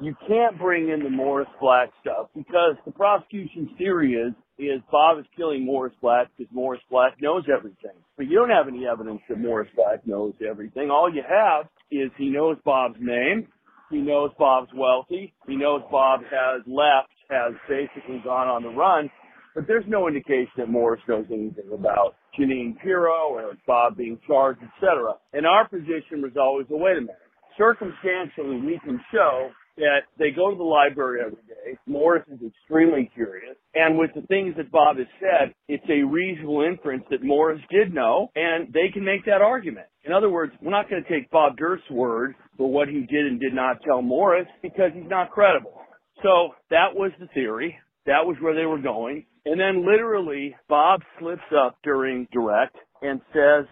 you 0.00 0.14
can't 0.26 0.58
bring 0.58 0.88
in 0.88 1.02
the 1.02 1.10
Morris 1.10 1.48
Black 1.60 1.90
stuff 2.00 2.28
because 2.34 2.74
the 2.86 2.92
prosecution's 2.92 3.70
theory 3.78 4.14
is 4.14 4.32
is 4.62 4.80
Bob 4.90 5.18
is 5.18 5.24
killing 5.36 5.64
Morris 5.64 5.94
Black 6.00 6.28
because 6.36 6.52
Morris 6.52 6.80
Black 6.90 7.20
knows 7.20 7.44
everything. 7.54 7.96
But 8.16 8.26
you 8.26 8.36
don't 8.36 8.50
have 8.50 8.68
any 8.68 8.86
evidence 8.86 9.20
that 9.28 9.38
Morris 9.38 9.68
Black 9.74 10.06
knows 10.06 10.34
everything. 10.48 10.90
All 10.90 11.12
you 11.12 11.22
have 11.28 11.66
is 11.90 12.10
he 12.16 12.28
knows 12.28 12.56
Bob's 12.64 12.98
name. 13.00 13.48
He 13.90 13.98
knows 13.98 14.30
Bob's 14.38 14.70
wealthy. 14.74 15.32
He 15.46 15.56
knows 15.56 15.82
Bob 15.90 16.20
has 16.30 16.62
left, 16.66 17.10
has 17.28 17.54
basically 17.68 18.20
gone 18.22 18.46
on 18.48 18.62
the 18.62 18.68
run. 18.68 19.10
But 19.54 19.66
there's 19.66 19.84
no 19.88 20.06
indication 20.06 20.52
that 20.58 20.68
Morris 20.68 21.00
knows 21.08 21.26
anything 21.30 21.72
about 21.72 22.14
Jeanine 22.38 22.78
Pirro 22.80 23.30
or 23.30 23.52
Bob 23.66 23.96
being 23.96 24.18
charged, 24.26 24.60
etc. 24.62 25.14
And 25.32 25.44
our 25.44 25.68
position 25.68 26.22
was 26.22 26.32
always, 26.40 26.66
well, 26.70 26.80
wait 26.80 26.98
a 26.98 27.00
minute. 27.00 27.16
Circumstantially, 27.58 28.60
we 28.60 28.78
can 28.84 29.00
show 29.12 29.50
that 29.80 30.08
they 30.18 30.30
go 30.30 30.50
to 30.50 30.56
the 30.56 30.62
library 30.62 31.20
every 31.20 31.42
day. 31.48 31.78
Morris 31.86 32.24
is 32.28 32.38
extremely 32.46 33.10
curious. 33.14 33.56
And 33.74 33.98
with 33.98 34.10
the 34.14 34.22
things 34.22 34.54
that 34.56 34.70
Bob 34.70 34.98
has 34.98 35.06
said, 35.18 35.54
it's 35.68 35.84
a 35.88 36.02
reasonable 36.02 36.62
inference 36.62 37.04
that 37.10 37.22
Morris 37.22 37.60
did 37.70 37.92
know, 37.92 38.30
and 38.34 38.72
they 38.72 38.92
can 38.92 39.04
make 39.04 39.24
that 39.26 39.42
argument. 39.42 39.86
In 40.04 40.12
other 40.12 40.30
words, 40.30 40.52
we're 40.62 40.70
not 40.70 40.88
going 40.88 41.02
to 41.02 41.08
take 41.08 41.30
Bob 41.30 41.56
Durst's 41.56 41.90
word 41.90 42.34
for 42.56 42.70
what 42.70 42.88
he 42.88 43.00
did 43.00 43.26
and 43.26 43.40
did 43.40 43.54
not 43.54 43.82
tell 43.82 44.02
Morris 44.02 44.46
because 44.62 44.90
he's 44.94 45.08
not 45.08 45.30
credible. 45.30 45.80
So 46.22 46.54
that 46.70 46.94
was 46.94 47.12
the 47.18 47.28
theory. 47.28 47.76
That 48.06 48.24
was 48.24 48.36
where 48.40 48.54
they 48.54 48.66
were 48.66 48.80
going. 48.80 49.26
And 49.44 49.58
then 49.58 49.86
literally, 49.86 50.54
Bob 50.68 51.00
slips 51.18 51.42
up 51.56 51.76
during 51.82 52.28
direct 52.32 52.76
and 53.02 53.20
says, 53.32 53.66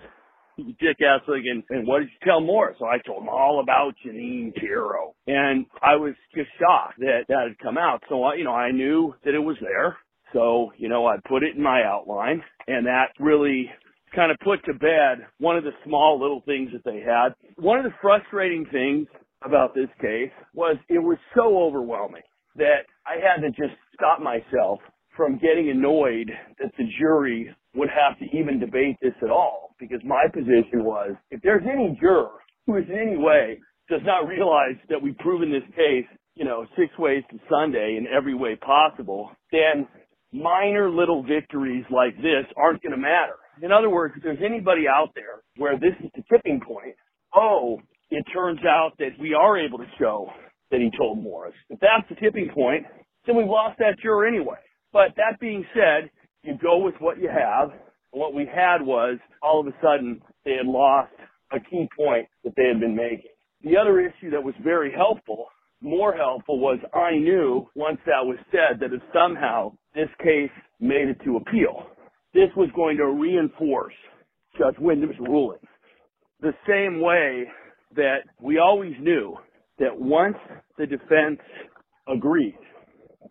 Dick 0.80 0.98
Essling 1.00 1.50
and, 1.50 1.62
and 1.70 1.86
what 1.86 2.00
did 2.00 2.08
you 2.08 2.26
tell 2.26 2.40
Morris? 2.40 2.76
So 2.78 2.86
I 2.86 2.98
told 2.98 3.22
him 3.22 3.28
all 3.28 3.60
about 3.62 3.94
Jeanine 4.04 4.54
Pirro. 4.54 5.14
And 5.26 5.66
I 5.82 5.96
was 5.96 6.14
just 6.34 6.48
shocked 6.58 6.98
that 6.98 7.24
that 7.28 7.48
had 7.48 7.58
come 7.58 7.78
out. 7.78 8.02
So, 8.08 8.24
I, 8.24 8.34
you 8.34 8.44
know, 8.44 8.54
I 8.54 8.70
knew 8.72 9.14
that 9.24 9.34
it 9.34 9.38
was 9.38 9.56
there. 9.60 9.96
So, 10.32 10.72
you 10.76 10.88
know, 10.88 11.06
I 11.06 11.16
put 11.26 11.42
it 11.42 11.56
in 11.56 11.62
my 11.62 11.82
outline 11.84 12.42
and 12.66 12.86
that 12.86 13.08
really 13.18 13.70
kind 14.14 14.30
of 14.30 14.38
put 14.42 14.64
to 14.64 14.74
bed 14.74 15.26
one 15.38 15.56
of 15.56 15.64
the 15.64 15.70
small 15.84 16.20
little 16.20 16.42
things 16.44 16.70
that 16.72 16.84
they 16.84 17.00
had. 17.00 17.34
One 17.56 17.78
of 17.78 17.84
the 17.84 17.94
frustrating 18.00 18.66
things 18.70 19.06
about 19.44 19.74
this 19.74 19.88
case 20.00 20.32
was 20.54 20.76
it 20.88 20.98
was 20.98 21.18
so 21.34 21.58
overwhelming 21.62 22.22
that 22.56 22.86
I 23.06 23.14
had 23.14 23.42
to 23.42 23.50
just 23.50 23.78
stop 23.94 24.20
myself 24.20 24.80
from 25.18 25.36
getting 25.38 25.68
annoyed 25.68 26.30
that 26.60 26.70
the 26.78 26.84
jury 26.96 27.52
would 27.74 27.90
have 27.90 28.16
to 28.20 28.24
even 28.36 28.60
debate 28.60 28.96
this 29.02 29.12
at 29.20 29.30
all 29.30 29.74
because 29.80 30.00
my 30.04 30.24
position 30.32 30.84
was 30.84 31.16
if 31.32 31.42
there's 31.42 31.64
any 31.66 31.98
juror 32.00 32.38
who 32.66 32.76
is 32.76 32.84
in 32.88 32.96
any 32.96 33.16
way 33.16 33.58
does 33.90 34.00
not 34.04 34.28
realize 34.28 34.76
that 34.88 35.02
we've 35.02 35.18
proven 35.18 35.50
this 35.50 35.68
case, 35.74 36.06
you 36.36 36.44
know, 36.44 36.64
six 36.78 36.96
ways 36.98 37.24
to 37.32 37.38
Sunday 37.50 37.98
in 37.98 38.06
every 38.06 38.34
way 38.34 38.54
possible, 38.54 39.30
then 39.50 39.88
minor 40.32 40.88
little 40.88 41.24
victories 41.24 41.84
like 41.90 42.14
this 42.18 42.46
aren't 42.56 42.80
going 42.82 42.92
to 42.92 42.98
matter. 42.98 43.34
In 43.60 43.72
other 43.72 43.90
words, 43.90 44.14
if 44.16 44.22
there's 44.22 44.38
anybody 44.44 44.84
out 44.86 45.08
there 45.16 45.42
where 45.56 45.76
this 45.80 45.94
is 45.98 46.10
the 46.14 46.22
tipping 46.30 46.60
point, 46.60 46.94
oh, 47.34 47.80
it 48.10 48.24
turns 48.32 48.60
out 48.64 48.92
that 49.00 49.18
we 49.20 49.34
are 49.34 49.58
able 49.58 49.78
to 49.78 49.86
show 49.98 50.30
that 50.70 50.78
he 50.80 50.96
told 50.96 51.20
Morris. 51.20 51.54
If 51.70 51.80
that's 51.80 52.08
the 52.08 52.14
tipping 52.14 52.50
point, 52.54 52.86
then 53.26 53.36
we've 53.36 53.48
lost 53.48 53.78
that 53.80 53.98
juror 54.00 54.24
anyway. 54.24 54.58
But 54.92 55.16
that 55.16 55.40
being 55.40 55.64
said, 55.74 56.10
you 56.42 56.54
go 56.60 56.78
with 56.78 56.94
what 56.98 57.18
you 57.18 57.28
have. 57.28 57.70
What 58.10 58.34
we 58.34 58.46
had 58.46 58.80
was 58.80 59.18
all 59.42 59.60
of 59.60 59.66
a 59.66 59.74
sudden 59.82 60.20
they 60.44 60.52
had 60.52 60.66
lost 60.66 61.12
a 61.52 61.60
key 61.60 61.88
point 61.96 62.26
that 62.44 62.54
they 62.56 62.68
had 62.68 62.80
been 62.80 62.96
making. 62.96 63.30
The 63.62 63.76
other 63.76 64.00
issue 64.00 64.30
that 64.30 64.42
was 64.42 64.54
very 64.62 64.92
helpful, 64.92 65.46
more 65.80 66.14
helpful, 66.14 66.58
was 66.58 66.78
I 66.94 67.12
knew 67.12 67.68
once 67.74 67.98
that 68.06 68.24
was 68.24 68.38
said 68.50 68.80
that 68.80 68.92
if 68.94 69.02
somehow 69.12 69.72
this 69.94 70.08
case 70.22 70.50
made 70.80 71.08
it 71.08 71.18
to 71.24 71.36
appeal, 71.36 71.86
this 72.34 72.48
was 72.56 72.70
going 72.74 72.96
to 72.98 73.06
reinforce 73.06 73.94
Judge 74.56 74.76
Windham's 74.78 75.18
ruling. 75.20 75.58
The 76.40 76.52
same 76.66 77.00
way 77.00 77.44
that 77.96 78.18
we 78.40 78.58
always 78.58 78.94
knew 79.00 79.36
that 79.78 79.98
once 79.98 80.36
the 80.76 80.86
defense 80.86 81.40
agreed 82.06 82.58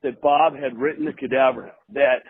that 0.03 0.21
Bob 0.21 0.53
had 0.53 0.77
written 0.77 1.05
the 1.05 1.13
cadaver, 1.13 1.71
that 1.93 2.21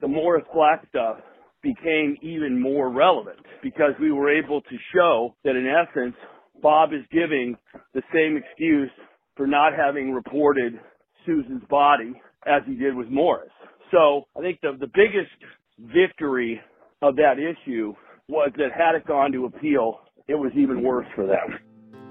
the 0.00 0.08
Morris 0.08 0.44
Black 0.54 0.86
stuff 0.88 1.18
became 1.62 2.16
even 2.22 2.60
more 2.60 2.90
relevant 2.90 3.38
because 3.62 3.92
we 4.00 4.12
were 4.12 4.30
able 4.30 4.62
to 4.62 4.76
show 4.94 5.34
that 5.44 5.56
in 5.56 5.66
essence, 5.66 6.14
Bob 6.62 6.92
is 6.92 7.04
giving 7.12 7.56
the 7.94 8.02
same 8.12 8.36
excuse 8.36 8.90
for 9.36 9.46
not 9.46 9.72
having 9.74 10.12
reported 10.12 10.78
Susan's 11.26 11.62
body 11.68 12.14
as 12.46 12.62
he 12.66 12.74
did 12.74 12.94
with 12.94 13.08
Morris. 13.08 13.50
So 13.90 14.24
I 14.36 14.40
think 14.40 14.60
the, 14.62 14.76
the 14.78 14.86
biggest 14.86 15.30
victory 15.78 16.60
of 17.02 17.16
that 17.16 17.34
issue 17.38 17.94
was 18.28 18.50
that 18.56 18.68
had 18.76 18.94
it 18.94 19.06
gone 19.06 19.32
to 19.32 19.46
appeal, 19.46 20.00
it 20.28 20.34
was 20.34 20.52
even 20.56 20.82
worse 20.82 21.06
for 21.14 21.26
them. 21.26 21.58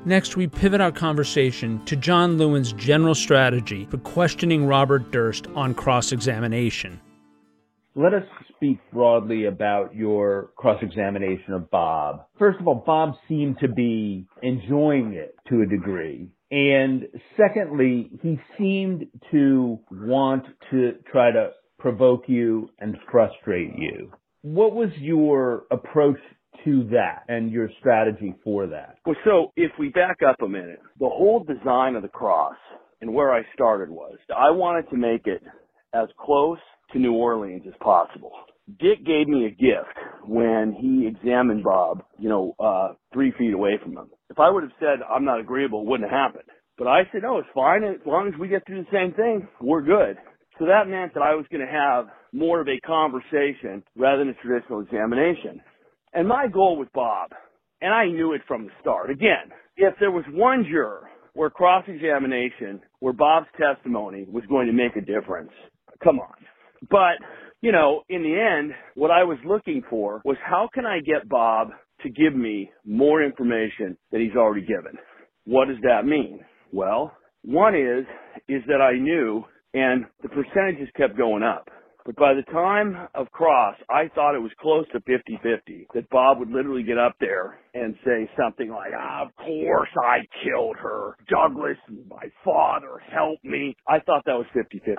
Next, 0.06 0.38
we 0.38 0.48
pivot 0.48 0.80
our 0.80 0.94
conversation 0.94 1.84
to 1.86 1.98
John 1.98 2.38
Lewin's 2.38 2.72
general 2.74 3.14
strategy 3.14 3.86
for 3.92 3.98
questioning 3.98 4.66
Robert 4.66 5.12
Durst 5.12 5.48
on 5.56 5.74
cross 5.74 6.14
examination. 6.14 7.02
Let 7.96 8.14
us 8.14 8.24
speak 8.56 8.80
broadly 8.94 9.46
about 9.46 9.94
your 9.94 10.52
cross 10.56 10.82
examination 10.82 11.54
of 11.54 11.70
Bob. 11.70 12.26
First 12.38 12.62
of 12.62 12.68
all, 12.68 12.84
Bob 12.86 13.16
seemed 13.28 13.60
to 13.60 13.68
be 13.68 14.26
enjoying 14.42 15.14
it 15.14 15.36
to 15.50 15.64
a 15.64 15.66
degree. 15.66 16.30
And 16.50 17.08
secondly, 17.36 18.10
he 18.22 18.40
seemed 18.58 19.06
to 19.32 19.80
want 19.92 20.46
to 20.72 20.94
try 21.12 21.32
to 21.32 21.50
provoke 21.78 22.24
you 22.28 22.70
and 22.80 22.98
frustrate 23.12 23.78
you. 23.78 24.12
What 24.42 24.74
was 24.74 24.90
your 24.98 25.64
approach 25.72 26.20
to 26.66 26.88
that 26.92 27.24
and 27.28 27.52
your 27.52 27.70
strategy 27.80 28.36
for 28.44 28.68
that? 28.68 28.98
Well, 29.06 29.16
so 29.26 29.52
if 29.56 29.72
we 29.80 29.90
back 29.90 30.18
up 30.28 30.42
a 30.42 30.48
minute, 30.48 30.80
the 31.00 31.10
whole 31.10 31.44
design 31.44 31.96
of 31.96 32.02
the 32.02 32.10
cross 32.10 32.56
and 33.02 33.14
where 33.14 33.34
I 33.34 33.42
started 33.54 33.90
was 33.90 34.18
I 34.36 34.52
wanted 34.52 34.90
to 34.90 34.98
make 34.98 35.28
it 35.28 35.42
as 35.94 36.08
close 36.20 36.60
to 36.94 37.00
New 37.00 37.14
Orleans 37.14 37.64
as 37.68 37.74
possible. 37.82 38.32
Dick 38.80 39.04
gave 39.06 39.28
me 39.28 39.46
a 39.46 39.50
gift 39.50 39.98
when 40.26 40.76
he 40.80 41.08
examined 41.08 41.64
Bob, 41.64 42.04
you 42.20 42.30
know, 42.30 42.56
uh, 42.60 42.94
three 43.14 43.34
feet 43.38 43.54
away 43.54 43.80
from 43.82 43.94
him. 43.98 44.10
If 44.30 44.40
I 44.40 44.50
would 44.50 44.64
have 44.64 44.72
said 44.80 45.00
I'm 45.10 45.26
not 45.26 45.40
agreeable, 45.40 45.82
it 45.82 45.88
wouldn't 45.88 46.10
have 46.10 46.18
happened. 46.18 46.50
But 46.78 46.88
I 46.88 47.02
said, 47.12 47.24
no, 47.24 47.40
it's 47.40 47.50
fine. 47.54 47.84
As 47.84 47.98
long 48.06 48.28
as 48.28 48.40
we 48.40 48.48
get 48.48 48.66
through 48.66 48.84
the 48.84 48.92
same 48.92 49.14
thing, 49.14 49.48
we're 49.60 49.82
good. 49.82 50.18
So 50.60 50.66
that 50.66 50.88
meant 50.88 51.14
that 51.14 51.24
I 51.24 51.36
was 51.36 51.46
going 51.52 51.66
to 51.66 51.72
have 51.72 52.08
more 52.32 52.62
of 52.62 52.68
a 52.68 52.80
conversation 52.86 53.84
rather 53.98 54.20
than 54.20 54.30
a 54.30 54.34
traditional 54.36 54.82
examination. 54.82 55.62
And 56.14 56.28
my 56.28 56.48
goal 56.48 56.78
with 56.78 56.92
Bob, 56.94 57.32
and 57.82 57.94
I 57.94 58.08
knew 58.08 58.34
it 58.34 58.42
from 58.48 58.66
the 58.66 58.72
start, 58.82 59.10
again, 59.10 59.52
if 59.78 59.94
there 60.00 60.12
was 60.12 60.26
one 60.32 60.66
juror 60.70 61.10
where 61.34 61.50
cross-examination, 61.50 62.82
where 63.00 63.14
Bob's 63.14 63.48
testimony 63.58 64.26
was 64.28 64.44
going 64.50 64.68
to 64.68 64.74
make 64.74 64.96
a 64.96 65.02
difference, 65.02 65.52
come 66.04 66.20
on. 66.20 66.34
But, 66.90 67.24
you 67.62 67.72
know, 67.72 68.04
in 68.10 68.24
the 68.24 68.36
end, 68.40 68.74
what 68.96 69.12
I 69.12 69.24
was 69.24 69.38
looking 69.46 69.84
for 69.90 70.22
was 70.26 70.38
how 70.44 70.70
can 70.74 70.86
I 70.86 71.00
get 71.00 71.30
Bob 71.30 71.70
to 72.02 72.10
give 72.10 72.36
me 72.36 72.72
more 72.86 73.24
information 73.24 73.98
that 74.12 74.20
he's 74.20 74.36
already 74.36 74.66
given? 74.66 74.98
What 75.46 75.68
does 75.68 75.78
that 75.84 76.06
mean? 76.06 76.40
Well, 76.72 77.14
one 77.44 77.76
is, 77.76 78.06
is 78.48 78.64
that 78.68 78.82
I 78.82 78.98
knew 78.98 79.44
and 79.74 80.06
the 80.24 80.30
percentages 80.30 80.90
kept 80.98 81.18
going 81.18 81.44
up. 81.44 81.70
But 82.10 82.16
by 82.16 82.34
the 82.34 82.52
time 82.52 83.08
of 83.14 83.30
cross, 83.30 83.76
I 83.88 84.08
thought 84.16 84.34
it 84.34 84.42
was 84.42 84.52
close 84.60 84.84
to 84.94 85.00
50-50, 85.02 85.86
that 85.94 86.10
Bob 86.10 86.40
would 86.40 86.50
literally 86.50 86.82
get 86.82 86.98
up 86.98 87.14
there 87.20 87.60
and 87.76 87.94
say 88.04 88.28
something 88.36 88.68
like, 88.68 88.94
ah, 88.98 89.26
of 89.28 89.36
course 89.36 89.90
I 90.04 90.22
killed 90.44 90.78
her. 90.82 91.16
Douglas, 91.30 91.78
my 92.10 92.32
father, 92.44 93.00
help 93.14 93.38
me. 93.44 93.76
I 93.88 94.00
thought 94.00 94.24
that 94.26 94.34
was 94.34 94.48
50-50. 94.56 94.96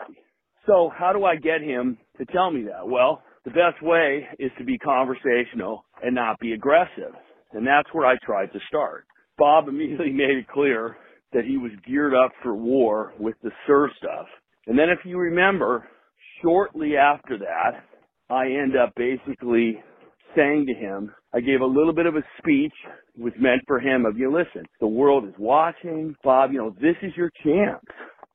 So 0.68 0.88
how 0.96 1.12
do 1.12 1.24
I 1.24 1.34
get 1.34 1.62
him 1.62 1.98
to 2.18 2.24
tell 2.26 2.52
me 2.52 2.62
that? 2.66 2.86
Well, 2.86 3.24
the 3.44 3.50
best 3.50 3.82
way 3.82 4.28
is 4.38 4.52
to 4.58 4.64
be 4.64 4.78
conversational 4.78 5.84
and 6.04 6.14
not 6.14 6.38
be 6.38 6.52
aggressive. 6.52 7.12
And 7.50 7.66
that's 7.66 7.88
where 7.92 8.06
I 8.06 8.18
tried 8.24 8.52
to 8.52 8.60
start. 8.68 9.06
Bob 9.36 9.66
immediately 9.66 10.12
made 10.12 10.30
it 10.30 10.46
clear 10.46 10.96
that 11.32 11.44
he 11.44 11.58
was 11.58 11.72
geared 11.84 12.14
up 12.14 12.30
for 12.40 12.54
war 12.54 13.14
with 13.18 13.34
the 13.42 13.50
SIR 13.66 13.90
stuff. 13.98 14.26
And 14.68 14.78
then 14.78 14.90
if 14.90 15.00
you 15.04 15.18
remember, 15.18 15.88
shortly 16.42 16.96
after 16.96 17.38
that, 17.38 17.84
I 18.28 18.46
end 18.46 18.76
up 18.76 18.94
basically 18.96 19.82
saying 20.36 20.66
to 20.66 20.74
him, 20.74 21.12
I 21.34 21.40
gave 21.40 21.60
a 21.60 21.66
little 21.66 21.92
bit 21.92 22.06
of 22.06 22.16
a 22.16 22.22
speech. 22.38 22.72
Was 23.18 23.32
meant 23.38 23.62
for 23.66 23.80
him 23.80 24.06
of, 24.06 24.16
you 24.16 24.32
listen, 24.32 24.64
the 24.80 24.86
world 24.86 25.24
is 25.24 25.34
watching. 25.38 26.14
Bob, 26.24 26.52
you 26.52 26.58
know, 26.58 26.74
this 26.80 26.96
is 27.02 27.12
your 27.16 27.30
chance. 27.44 27.84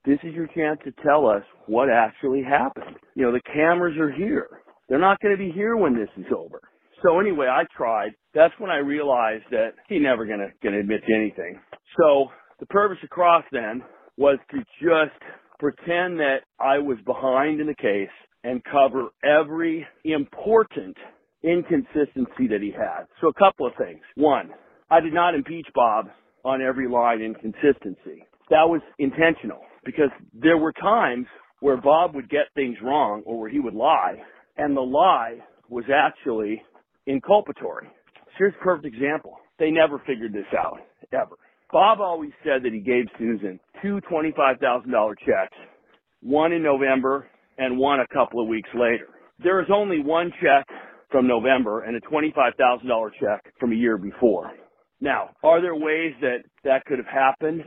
This 0.06 0.20
is 0.22 0.34
your 0.36 0.48
chance 0.48 0.80
to 0.84 0.92
tell 1.04 1.28
us 1.28 1.42
what 1.66 1.90
actually 1.90 2.44
happened. 2.44 2.98
You 3.16 3.24
know, 3.24 3.32
the 3.32 3.42
cameras 3.52 3.98
are 3.98 4.12
here. 4.12 4.48
They're 4.88 5.00
not 5.00 5.20
going 5.22 5.36
to 5.36 5.44
be 5.44 5.52
here 5.52 5.76
when 5.76 5.96
this 5.96 6.10
is 6.18 6.26
over. 6.36 6.62
So 7.04 7.20
anyway, 7.20 7.48
I 7.48 7.64
tried. 7.76 8.12
That's 8.34 8.54
when 8.60 8.70
I 8.70 8.78
realized 8.78 9.46
that 9.52 9.72
he 9.88 10.00
never 10.00 10.26
gonna 10.26 10.48
gonna 10.64 10.80
admit 10.80 11.02
to 11.08 11.14
anything. 11.14 11.60
So 12.00 12.28
the 12.60 12.66
purpose 12.68 12.98
of 13.04 13.10
cross 13.10 13.44
then 13.52 13.84
was 14.18 14.38
to 14.52 14.58
just 14.82 15.22
pretend 15.60 16.20
that 16.20 16.40
I 16.60 16.80
was 16.80 16.98
behind 17.06 17.60
in 17.60 17.68
the 17.68 17.76
case 17.76 18.10
and 18.44 18.62
cover 18.64 19.10
every 19.24 19.86
important 20.04 20.98
inconsistency 21.44 22.48
that 22.50 22.62
he 22.62 22.72
had. 22.72 23.06
So 23.22 23.28
a 23.28 23.34
couple 23.34 23.68
of 23.68 23.74
things. 23.78 24.02
One, 24.16 24.52
I 24.90 25.00
did 25.00 25.14
not 25.14 25.36
impeach 25.36 25.68
Bob 25.74 26.08
on 26.44 26.62
every 26.62 26.88
line 26.88 27.22
inconsistency. 27.22 28.26
That 28.50 28.68
was 28.70 28.82
intentional 29.00 29.62
because 29.84 30.10
there 30.34 30.58
were 30.58 30.74
times 30.74 31.28
where 31.60 31.78
Bob 31.78 32.14
would 32.16 32.30
get 32.30 32.46
things 32.54 32.78
wrong 32.84 33.24
or 33.26 33.40
where 33.40 33.50
he 33.50 33.60
would 33.60 33.74
lie 33.74 34.16
and 34.58 34.76
the 34.76 34.82
lie 34.82 35.40
was 35.70 35.86
actually 35.94 36.62
inculpatory. 37.08 37.88
So 38.16 38.32
Here's 38.38 38.54
a 38.60 38.64
perfect 38.64 38.94
example. 38.94 39.38
They 39.58 39.72
never 39.72 40.00
figured 40.06 40.34
this 40.34 40.46
out, 40.58 40.80
ever. 41.14 41.38
Bob 41.72 42.00
always 42.00 42.32
said 42.44 42.64
that 42.64 42.74
he 42.74 42.80
gave 42.80 43.06
Susan 43.18 43.60
two 43.82 44.00
$25,000 44.12 45.16
checks, 45.20 45.58
one 46.22 46.52
in 46.52 46.64
November 46.64 47.28
and 47.58 47.78
one 47.78 48.00
a 48.00 48.08
couple 48.14 48.42
of 48.42 48.48
weeks 48.48 48.70
later. 48.74 49.08
There 49.44 49.62
is 49.62 49.68
only 49.74 50.00
one 50.00 50.32
check 50.42 50.66
from 51.12 51.28
November 51.28 51.82
and 51.82 51.96
a 51.96 52.02
$25,000 52.02 53.10
check 53.20 53.54
from 53.60 53.72
a 53.72 53.76
year 53.76 53.98
before. 53.98 54.52
Now, 55.02 55.32
are 55.44 55.62
there 55.62 55.76
ways 55.76 56.14
that 56.22 56.40
that 56.64 56.86
could 56.86 56.98
have 56.98 57.08
happened? 57.08 57.64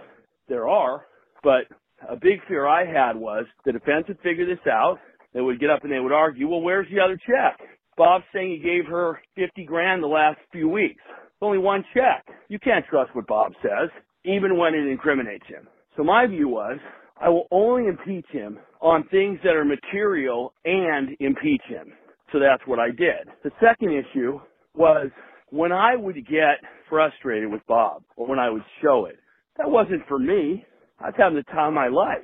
There 0.48 0.68
are, 0.68 1.04
but 1.42 1.64
a 2.08 2.16
big 2.16 2.40
fear 2.48 2.66
I 2.66 2.86
had 2.86 3.16
was 3.16 3.44
the 3.64 3.72
defense 3.72 4.06
would 4.08 4.18
figure 4.20 4.46
this 4.46 4.66
out. 4.70 4.98
They 5.34 5.40
would 5.40 5.60
get 5.60 5.70
up 5.70 5.84
and 5.84 5.92
they 5.92 6.00
would 6.00 6.12
argue, 6.12 6.48
well, 6.48 6.62
where's 6.62 6.86
the 6.90 7.00
other 7.00 7.18
check? 7.26 7.58
Bob's 7.96 8.24
saying 8.32 8.50
he 8.50 8.58
gave 8.58 8.86
her 8.86 9.20
50 9.36 9.64
grand 9.64 10.02
the 10.02 10.06
last 10.08 10.38
few 10.52 10.68
weeks. 10.68 11.02
Only 11.40 11.58
one 11.58 11.84
check. 11.94 12.26
You 12.48 12.58
can't 12.58 12.84
trust 12.86 13.14
what 13.14 13.26
Bob 13.26 13.52
says, 13.62 13.90
even 14.24 14.58
when 14.58 14.74
it 14.74 14.86
incriminates 14.86 15.46
him. 15.46 15.68
So 15.96 16.02
my 16.02 16.26
view 16.26 16.48
was, 16.48 16.78
I 17.20 17.28
will 17.28 17.46
only 17.50 17.88
impeach 17.88 18.26
him 18.30 18.58
on 18.80 19.08
things 19.08 19.38
that 19.42 19.54
are 19.54 19.64
material 19.64 20.52
and 20.64 21.10
impeach 21.20 21.62
him. 21.68 21.92
So 22.32 22.38
that's 22.38 22.62
what 22.66 22.78
I 22.78 22.88
did. 22.88 23.28
The 23.42 23.50
second 23.60 23.92
issue 23.92 24.40
was 24.74 25.10
when 25.50 25.72
I 25.72 25.96
would 25.96 26.16
get 26.26 26.58
frustrated 26.88 27.50
with 27.50 27.62
Bob 27.66 28.02
or 28.16 28.26
when 28.26 28.38
I 28.38 28.50
would 28.50 28.62
show 28.82 29.06
it, 29.06 29.18
that 29.56 29.70
wasn't 29.70 30.06
for 30.06 30.18
me. 30.18 30.64
I 31.00 31.06
was 31.06 31.14
having 31.16 31.36
the 31.36 31.52
time 31.52 31.68
of 31.68 31.74
my 31.74 31.88
life. 31.88 32.18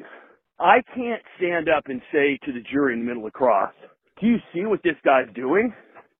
I 0.59 0.83
can't 0.95 1.23
stand 1.37 1.69
up 1.69 1.85
and 1.87 2.01
say 2.13 2.39
to 2.45 2.53
the 2.53 2.61
jury 2.71 2.95
in 2.95 3.01
the 3.01 3.07
middle 3.07 3.27
of 3.27 3.33
cross, 3.33 3.73
do 4.21 4.27
you 4.27 4.37
see 4.53 4.65
what 4.67 4.83
this 4.85 4.95
guy's 5.05 5.33
doing? 5.35 5.73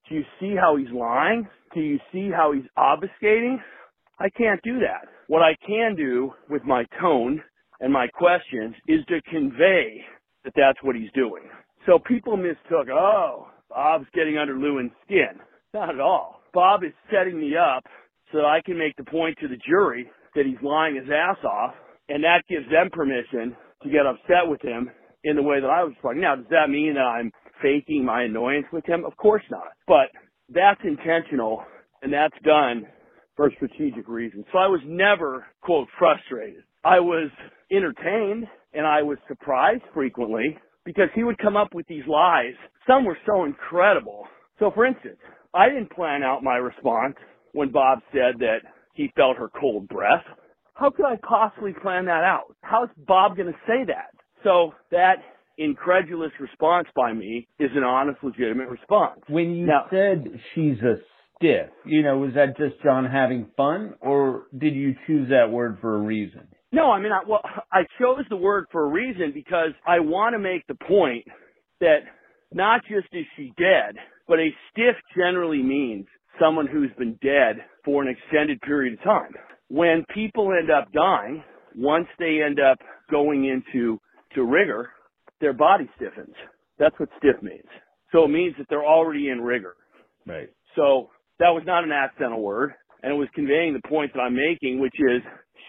Do 0.09 0.17
you 0.17 0.25
see 0.41 0.55
how 0.59 0.77
he's 0.77 0.91
lying? 0.93 1.49
Do 1.75 1.81
you 1.81 1.99
see 2.13 2.31
how 2.31 2.53
he's 2.53 2.65
obfuscating? 2.79 3.57
I 4.19 4.29
can't 4.31 4.61
do 4.63 4.79
that. 4.81 5.09
What 5.29 5.43
I 5.43 5.57
can 5.67 5.97
do 5.97 6.33
with 6.49 6.63
my 6.65 6.85
tone 7.01 7.43
and 7.81 7.93
my 7.93 8.07
questions 8.09 8.75
is 8.87 9.01
to 9.09 9.21
convey 9.31 10.05
that 10.45 10.53
that's 10.55 10.79
what 10.83 10.95
he's 10.95 11.11
doing. 11.15 11.45
So 11.87 11.99
people 11.99 12.37
mistook, 12.37 12.89
oh, 12.93 13.49
Bob's 13.71 14.07
getting 14.15 14.39
under 14.39 14.57
Lewin's 14.57 14.93
skin. 15.05 15.41
Not 15.73 15.91
at 15.91 16.01
all. 16.01 16.43
Bob 16.53 16.85
is 16.85 16.93
setting 17.11 17.41
me 17.41 17.55
up 17.57 17.85
so 18.31 18.39
that 18.39 18.45
I 18.45 18.61
can 18.65 18.79
make 18.79 18.97
the 18.97 19.05
point 19.05 19.37
to 19.41 19.49
the 19.49 19.59
jury 19.67 20.09
that 20.35 20.47
he's 20.47 20.63
lying 20.63 20.97
his 20.97 21.09
ass 21.13 21.39
off, 21.45 21.75
and 22.09 22.23
that 22.25 22.43
gives 22.49 22.67
them 22.71 22.91
permission 22.93 23.57
to 23.83 23.91
get 23.91 24.07
upset 24.07 24.47
with 24.47 24.63
him 24.63 24.91
in 25.25 25.37
the 25.37 25.43
way 25.43 25.61
that 25.61 25.71
I 25.71 25.83
was 25.83 25.93
responding. 25.95 26.23
Now, 26.23 26.37
does 26.37 26.47
that 26.51 26.71
mean 26.71 26.95
that 26.95 27.01
I'm 27.01 27.33
faking 27.65 28.05
my 28.05 28.25
annoyance 28.25 28.67
with 28.73 28.85
him? 28.85 29.05
Of 29.07 29.17
course 29.17 29.43
not. 29.51 29.73
But 29.89 30.13
that's 30.51 30.81
intentional 30.85 31.65
and 32.03 32.13
that's 32.13 32.37
done 32.45 32.87
for 33.37 33.51
strategic 33.57 34.07
reasons. 34.07 34.45
So 34.53 34.59
I 34.59 34.67
was 34.67 34.81
never, 34.85 35.47
quote, 35.63 35.89
frustrated. 35.99 36.63
I 36.85 37.01
was 37.01 37.31
entertained 37.73 38.47
and 38.75 38.87
I 38.87 39.03
was 39.03 39.17
surprised 39.27 39.83
frequently 39.95 40.59
because 40.85 41.09
he 41.15 41.25
would 41.25 41.39
come 41.39 41.57
up 41.57 41.75
with 41.75 41.87
these 41.87 42.05
lies. 42.07 42.55
Some 42.87 43.07
were 43.07 43.17
so 43.27 43.45
incredible. 43.45 44.27
So 44.59 44.71
for 44.75 44.85
instance, 44.85 45.19
I 45.55 45.71
didn't 45.71 45.91
plan 45.91 46.23
out 46.23 46.43
my 46.43 46.57
response 46.57 47.15
when 47.53 47.73
Bob 47.73 48.01
said 48.13 48.41
that 48.41 48.59
he 48.93 49.11
felt 49.17 49.39
her 49.39 49.49
cold 49.59 49.89
breath. 49.89 50.25
How 50.75 50.91
could 50.91 51.07
I 51.07 51.17
possibly 51.27 51.73
plan 51.73 52.05
that 52.07 52.25
out? 52.25 52.55
How's 52.63 52.91
Bob 53.07 53.37
going 53.37 53.49
to 53.49 53.59
say 53.67 53.85
that? 53.87 54.11
So 54.43 54.75
that 54.91 55.17
incredulous 55.59 56.33
response 56.41 56.89
by 56.95 57.13
me 57.13 57.47
is 57.59 57.71
an 57.75 57.85
honest, 57.85 58.19
legitimate 58.23 58.69
response. 58.69 59.21
When 59.29 59.55
you 59.55 59.67
now, 59.67 59.87
said 59.91 60.25
she's 60.55 60.79
a 60.81 60.97
stiff, 61.37 61.71
you 61.85 62.03
know, 62.03 62.19
was 62.19 62.35
that 62.35 62.57
just 62.57 62.83
John 62.83 63.05
having 63.05 63.49
fun, 63.57 63.95
or 64.01 64.45
did 64.57 64.75
you 64.75 64.95
choose 65.07 65.29
that 65.31 65.51
word 65.51 65.79
for 65.81 65.97
a 65.97 65.99
reason? 65.99 66.49
No, 66.73 66.91
I 66.91 67.01
mean, 67.01 67.13
I, 67.13 67.21
well, 67.29 67.43
I 67.73 67.83
chose 68.01 68.25
the 68.31 68.37
word 68.37 68.67
for 68.73 68.85
a 68.85 68.89
reason 68.89 69.31
because 69.33 69.71
I 69.87 70.01
want 70.01 70.35
to 70.35 70.39
make 70.39 70.67
the 70.67 70.75
point 70.75 71.25
that 71.81 71.99
not 72.53 72.83
just 72.83 73.07
is 73.13 73.25
she 73.37 73.53
dead, 73.57 73.97
but 74.27 74.39
a 74.39 74.49
stiff 74.71 74.97
generally 75.17 75.63
means 75.63 76.07
someone 76.41 76.67
who's 76.67 76.91
been 76.99 77.19
dead 77.23 77.65
for 77.85 78.03
an 78.03 78.09
extended 78.09 78.61
period 78.63 78.95
of 78.95 79.05
time. 79.05 79.33
When 79.69 80.05
people 80.13 80.53
end 80.53 80.71
up 80.71 80.93
dying, 80.93 81.45
once 81.77 82.07
they 82.19 82.41
end 82.45 82.59
up 82.61 82.79
going 83.11 83.45
into 83.45 84.01
to 84.35 84.45
rigor, 84.45 84.91
their 85.41 85.53
body 85.53 85.89
stiffens. 85.97 86.35
That's 86.79 86.95
what 86.99 87.09
stiff 87.19 87.43
means. 87.43 87.69
So 88.13 88.25
it 88.25 88.29
means 88.29 88.55
that 88.59 88.67
they're 88.69 88.85
already 88.85 89.29
in 89.29 89.41
rigor. 89.41 89.75
Right. 90.27 90.49
So 90.77 91.11
that 91.39 91.51
was 91.51 91.63
not 91.67 91.85
an 91.85 91.93
accidental 91.93 92.43
word, 92.43 92.73
and 93.03 93.13
it 93.13 93.17
was 93.17 93.29
conveying 93.35 93.75
the 93.75 93.89
point 93.89 94.13
that 94.15 94.21
I'm 94.21 94.35
making, 94.35 94.81
which 94.81 94.95
is 94.99 95.23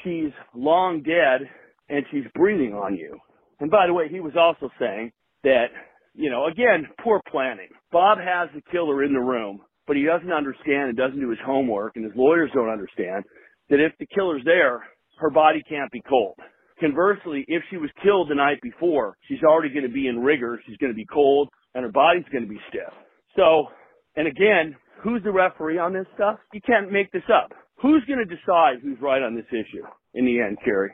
she's 0.03 0.31
long 0.55 1.01
dead 1.01 1.47
and 1.89 2.05
she's 2.11 2.25
breathing 2.33 2.73
on 2.73 2.95
you. 2.95 3.17
And 3.59 3.69
by 3.71 3.87
the 3.87 3.93
way, 3.93 4.07
he 4.09 4.19
was 4.19 4.33
also 4.37 4.71
saying 4.79 5.11
that, 5.43 5.67
you 6.13 6.29
know, 6.29 6.47
again, 6.47 6.87
poor 7.03 7.21
planning. 7.31 7.69
Bob 7.91 8.17
has 8.17 8.49
the 8.53 8.61
killer 8.71 9.03
in 9.03 9.13
the 9.13 9.19
room 9.19 9.61
but 9.87 9.95
he 9.95 10.03
doesn't 10.03 10.31
understand 10.31 10.89
and 10.89 10.97
doesn't 10.97 11.19
do 11.19 11.29
his 11.29 11.39
homework 11.45 11.95
and 11.95 12.05
his 12.05 12.13
lawyers 12.15 12.49
don't 12.53 12.69
understand 12.69 13.23
that 13.69 13.79
if 13.79 13.93
the 13.99 14.07
killer's 14.07 14.43
there, 14.45 14.83
her 15.17 15.29
body 15.29 15.63
can't 15.67 15.91
be 15.91 16.01
cold. 16.07 16.35
Conversely, 16.79 17.45
if 17.47 17.63
she 17.69 17.77
was 17.77 17.89
killed 18.03 18.29
the 18.29 18.35
night 18.35 18.61
before, 18.61 19.17
she's 19.27 19.43
already 19.43 19.73
going 19.73 19.87
to 19.87 19.93
be 19.93 20.07
in 20.07 20.19
rigor, 20.19 20.59
she's 20.65 20.77
going 20.77 20.91
to 20.91 20.95
be 20.95 21.05
cold, 21.05 21.49
and 21.73 21.83
her 21.83 21.91
body's 21.91 22.25
going 22.31 22.43
to 22.43 22.49
be 22.49 22.59
stiff. 22.69 22.93
So, 23.35 23.67
and 24.15 24.27
again, 24.27 24.75
who's 25.01 25.23
the 25.23 25.31
referee 25.31 25.77
on 25.77 25.93
this 25.93 26.07
stuff? 26.15 26.39
You 26.53 26.61
can't 26.61 26.91
make 26.91 27.11
this 27.11 27.23
up. 27.33 27.51
Who's 27.81 28.03
going 28.05 28.19
to 28.19 28.25
decide 28.25 28.81
who's 28.81 28.97
right 29.01 29.21
on 29.21 29.35
this 29.35 29.45
issue 29.51 29.83
in 30.13 30.25
the 30.25 30.41
end, 30.41 30.57
Kerry? 30.63 30.91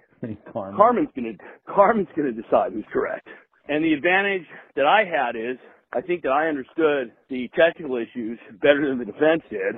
Carmen. 0.52 0.78
Carmen's 0.78 1.10
going 1.16 1.38
to 1.38 1.74
Carmen's 1.74 2.08
going 2.16 2.34
to 2.34 2.42
decide 2.42 2.74
who's 2.74 2.86
correct. 2.94 3.28
And 3.68 3.84
the 3.84 3.94
advantage 3.94 4.46
that 4.76 4.86
I 4.86 5.04
had 5.06 5.36
is 5.36 5.58
I 5.94 6.02
think 6.02 6.24
that 6.24 6.30
I 6.30 6.48
understood 6.48 7.12
the 7.30 7.50
technical 7.58 7.98
issues 7.98 8.40
better 8.62 8.88
than 8.88 9.00
the 9.00 9.06
defense 9.06 9.42
did, 9.50 9.76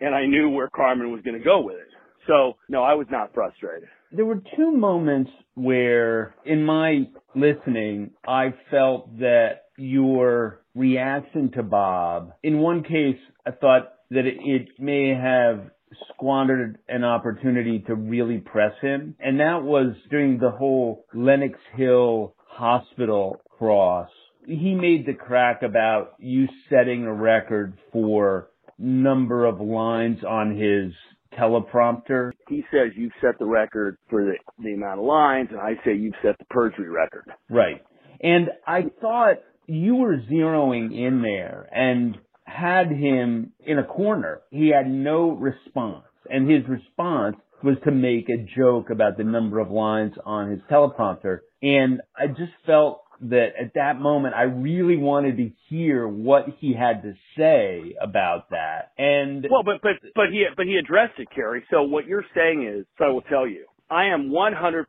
and 0.00 0.14
I 0.14 0.26
knew 0.26 0.50
where 0.50 0.68
Carmen 0.68 1.10
was 1.10 1.22
going 1.22 1.38
to 1.38 1.44
go 1.44 1.60
with 1.60 1.76
it. 1.76 1.88
So, 2.26 2.54
no, 2.68 2.82
I 2.82 2.94
was 2.94 3.06
not 3.10 3.32
frustrated. 3.34 3.88
There 4.14 4.24
were 4.24 4.40
two 4.56 4.70
moments 4.70 5.32
where, 5.54 6.36
in 6.44 6.64
my 6.64 7.08
listening, 7.34 8.12
I 8.24 8.54
felt 8.70 9.18
that 9.18 9.64
your 9.76 10.60
reaction 10.76 11.50
to 11.56 11.64
Bob, 11.64 12.32
in 12.44 12.58
one 12.60 12.84
case, 12.84 13.18
I 13.44 13.50
thought 13.50 13.92
that 14.10 14.24
it, 14.24 14.36
it 14.38 14.68
may 14.78 15.08
have 15.08 15.68
squandered 16.12 16.78
an 16.88 17.02
opportunity 17.02 17.80
to 17.88 17.96
really 17.96 18.38
press 18.38 18.72
him. 18.80 19.16
And 19.18 19.40
that 19.40 19.64
was 19.64 19.96
during 20.10 20.38
the 20.38 20.50
whole 20.50 21.06
Lenox 21.12 21.58
Hill 21.74 22.36
hospital 22.46 23.40
cross. 23.58 24.10
He 24.46 24.74
made 24.74 25.06
the 25.06 25.14
crack 25.14 25.62
about 25.62 26.14
you 26.20 26.46
setting 26.70 27.04
a 27.04 27.12
record 27.12 27.78
for 27.92 28.50
number 28.78 29.44
of 29.44 29.60
lines 29.60 30.18
on 30.22 30.56
his 30.56 30.92
teleprompter. 31.36 32.30
He 32.48 32.64
says 32.70 32.92
you've 32.96 33.12
set 33.20 33.38
the 33.38 33.46
record 33.46 33.96
for 34.10 34.24
the, 34.24 34.34
the 34.62 34.74
amount 34.74 35.00
of 35.00 35.06
lines, 35.06 35.48
and 35.50 35.60
I 35.60 35.74
say 35.84 35.94
you've 35.94 36.14
set 36.22 36.38
the 36.38 36.44
perjury 36.46 36.88
record. 36.88 37.24
Right. 37.48 37.82
And 38.20 38.48
I 38.66 38.84
thought 39.00 39.36
you 39.66 39.96
were 39.96 40.18
zeroing 40.30 40.96
in 40.96 41.22
there 41.22 41.68
and 41.72 42.16
had 42.44 42.88
him 42.90 43.52
in 43.60 43.78
a 43.78 43.84
corner. 43.84 44.40
He 44.50 44.68
had 44.68 44.88
no 44.88 45.30
response. 45.30 46.04
And 46.28 46.50
his 46.50 46.62
response 46.68 47.36
was 47.62 47.76
to 47.84 47.90
make 47.90 48.28
a 48.28 48.46
joke 48.56 48.90
about 48.90 49.16
the 49.16 49.24
number 49.24 49.58
of 49.58 49.70
lines 49.70 50.12
on 50.24 50.50
his 50.50 50.60
teleprompter. 50.70 51.38
And 51.62 52.00
I 52.16 52.26
just 52.26 52.52
felt 52.66 53.03
that 53.30 53.48
at 53.60 53.74
that 53.74 54.00
moment 54.00 54.34
I 54.34 54.42
really 54.42 54.96
wanted 54.96 55.36
to 55.38 55.50
hear 55.68 56.06
what 56.06 56.46
he 56.58 56.74
had 56.74 57.02
to 57.02 57.14
say 57.36 57.94
about 58.00 58.50
that. 58.50 58.92
And 58.98 59.46
well, 59.50 59.62
but 59.62 59.80
but 59.82 59.92
but 60.14 60.26
he 60.30 60.44
but 60.56 60.66
he 60.66 60.76
addressed 60.76 61.18
it, 61.18 61.28
Kerry. 61.34 61.64
So 61.70 61.82
what 61.82 62.06
you're 62.06 62.24
saying 62.34 62.66
is, 62.66 62.86
so 62.98 63.04
I 63.04 63.08
will 63.08 63.22
tell 63.22 63.46
you, 63.46 63.66
I 63.90 64.06
am 64.06 64.30
100% 64.30 64.84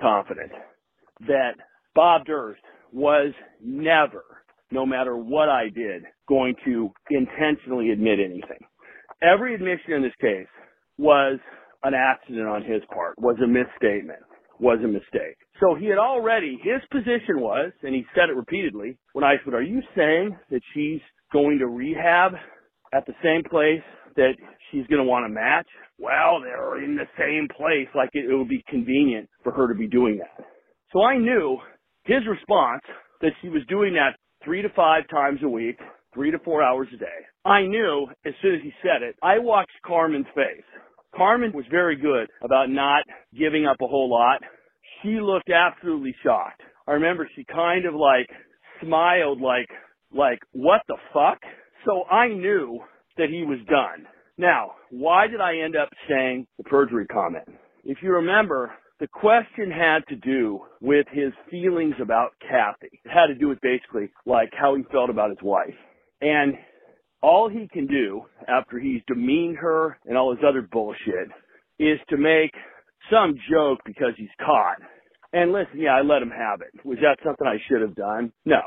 confident 0.00 0.52
that 1.26 1.52
Bob 1.94 2.26
Durst 2.26 2.60
was 2.92 3.32
never, 3.62 4.24
no 4.70 4.84
matter 4.86 5.16
what 5.16 5.48
I 5.48 5.68
did, 5.74 6.04
going 6.28 6.54
to 6.64 6.90
intentionally 7.10 7.90
admit 7.90 8.18
anything. 8.18 8.66
Every 9.22 9.54
admission 9.54 9.92
in 9.94 10.02
this 10.02 10.12
case 10.20 10.48
was 10.98 11.38
an 11.82 11.94
accident 11.94 12.46
on 12.46 12.62
his 12.62 12.82
part, 12.92 13.18
was 13.18 13.36
a 13.42 13.46
misstatement, 13.46 14.20
was 14.60 14.78
a 14.84 14.88
mistake. 14.88 15.36
So 15.60 15.74
he 15.74 15.86
had 15.86 15.98
already, 15.98 16.58
his 16.62 16.82
position 16.90 17.40
was, 17.40 17.72
and 17.82 17.94
he 17.94 18.04
said 18.14 18.28
it 18.28 18.36
repeatedly, 18.36 18.98
when 19.12 19.24
I 19.24 19.36
said, 19.44 19.54
are 19.54 19.62
you 19.62 19.80
saying 19.96 20.36
that 20.50 20.60
she's 20.74 21.00
going 21.32 21.58
to 21.58 21.66
rehab 21.66 22.32
at 22.92 23.06
the 23.06 23.14
same 23.22 23.42
place 23.48 23.82
that 24.16 24.32
she's 24.70 24.86
going 24.86 25.02
to 25.02 25.08
want 25.08 25.24
to 25.24 25.32
match? 25.32 25.66
Well, 25.98 26.40
they're 26.42 26.82
in 26.84 26.96
the 26.96 27.08
same 27.18 27.48
place, 27.56 27.88
like 27.94 28.10
it, 28.12 28.30
it 28.30 28.34
would 28.34 28.48
be 28.48 28.64
convenient 28.68 29.28
for 29.42 29.52
her 29.52 29.68
to 29.68 29.74
be 29.74 29.86
doing 29.86 30.18
that. 30.18 30.44
So 30.92 31.02
I 31.02 31.16
knew 31.16 31.58
his 32.04 32.26
response 32.28 32.82
that 33.20 33.32
she 33.42 33.48
was 33.48 33.62
doing 33.68 33.94
that 33.94 34.16
three 34.44 34.62
to 34.62 34.68
five 34.70 35.04
times 35.10 35.40
a 35.42 35.48
week, 35.48 35.78
three 36.14 36.30
to 36.30 36.38
four 36.40 36.62
hours 36.62 36.88
a 36.94 36.98
day. 36.98 37.06
I 37.44 37.62
knew 37.62 38.06
as 38.26 38.34
soon 38.42 38.56
as 38.56 38.62
he 38.62 38.72
said 38.82 39.02
it, 39.02 39.16
I 39.22 39.38
watched 39.38 39.70
Carmen's 39.86 40.26
face. 40.34 40.64
Carmen 41.14 41.52
was 41.52 41.64
very 41.70 41.96
good 41.96 42.28
about 42.42 42.70
not 42.70 43.04
giving 43.38 43.66
up 43.66 43.76
a 43.82 43.86
whole 43.86 44.10
lot. 44.10 44.40
She 45.02 45.18
looked 45.20 45.50
absolutely 45.50 46.14
shocked. 46.22 46.62
I 46.86 46.92
remember 46.92 47.28
she 47.34 47.44
kind 47.44 47.86
of 47.86 47.94
like 47.94 48.28
smiled 48.82 49.40
like, 49.40 49.68
like, 50.12 50.38
what 50.52 50.82
the 50.88 50.96
fuck? 51.12 51.38
So 51.84 52.04
I 52.04 52.28
knew 52.28 52.80
that 53.16 53.28
he 53.28 53.44
was 53.44 53.58
done. 53.68 54.06
Now, 54.36 54.72
why 54.90 55.26
did 55.26 55.40
I 55.40 55.58
end 55.64 55.76
up 55.76 55.88
saying 56.08 56.46
the 56.58 56.64
perjury 56.64 57.06
comment? 57.06 57.44
If 57.84 57.98
you 58.02 58.12
remember, 58.12 58.72
the 58.98 59.08
question 59.08 59.70
had 59.70 60.00
to 60.08 60.16
do 60.16 60.60
with 60.80 61.06
his 61.12 61.32
feelings 61.50 61.94
about 62.00 62.30
Kathy. 62.40 63.00
It 63.04 63.10
had 63.10 63.28
to 63.28 63.34
do 63.34 63.48
with 63.48 63.60
basically 63.60 64.10
like 64.26 64.50
how 64.58 64.74
he 64.76 64.82
felt 64.90 65.10
about 65.10 65.30
his 65.30 65.38
wife. 65.42 65.74
And 66.20 66.54
all 67.22 67.48
he 67.48 67.68
can 67.68 67.86
do 67.86 68.22
after 68.48 68.78
he's 68.78 69.02
demeaned 69.06 69.58
her 69.58 69.98
and 70.06 70.16
all 70.16 70.34
his 70.34 70.44
other 70.46 70.62
bullshit 70.62 71.28
is 71.78 71.98
to 72.08 72.16
make 72.16 72.52
some 73.10 73.34
joke 73.50 73.80
because 73.84 74.12
he's 74.16 74.28
caught. 74.38 74.76
And 75.32 75.52
listen, 75.52 75.80
yeah, 75.80 75.90
I 75.90 76.02
let 76.02 76.22
him 76.22 76.30
have 76.30 76.60
it. 76.60 76.84
Was 76.84 76.98
that 77.02 77.18
something 77.24 77.46
I 77.46 77.58
should 77.68 77.82
have 77.82 77.94
done? 77.94 78.32
No, 78.44 78.60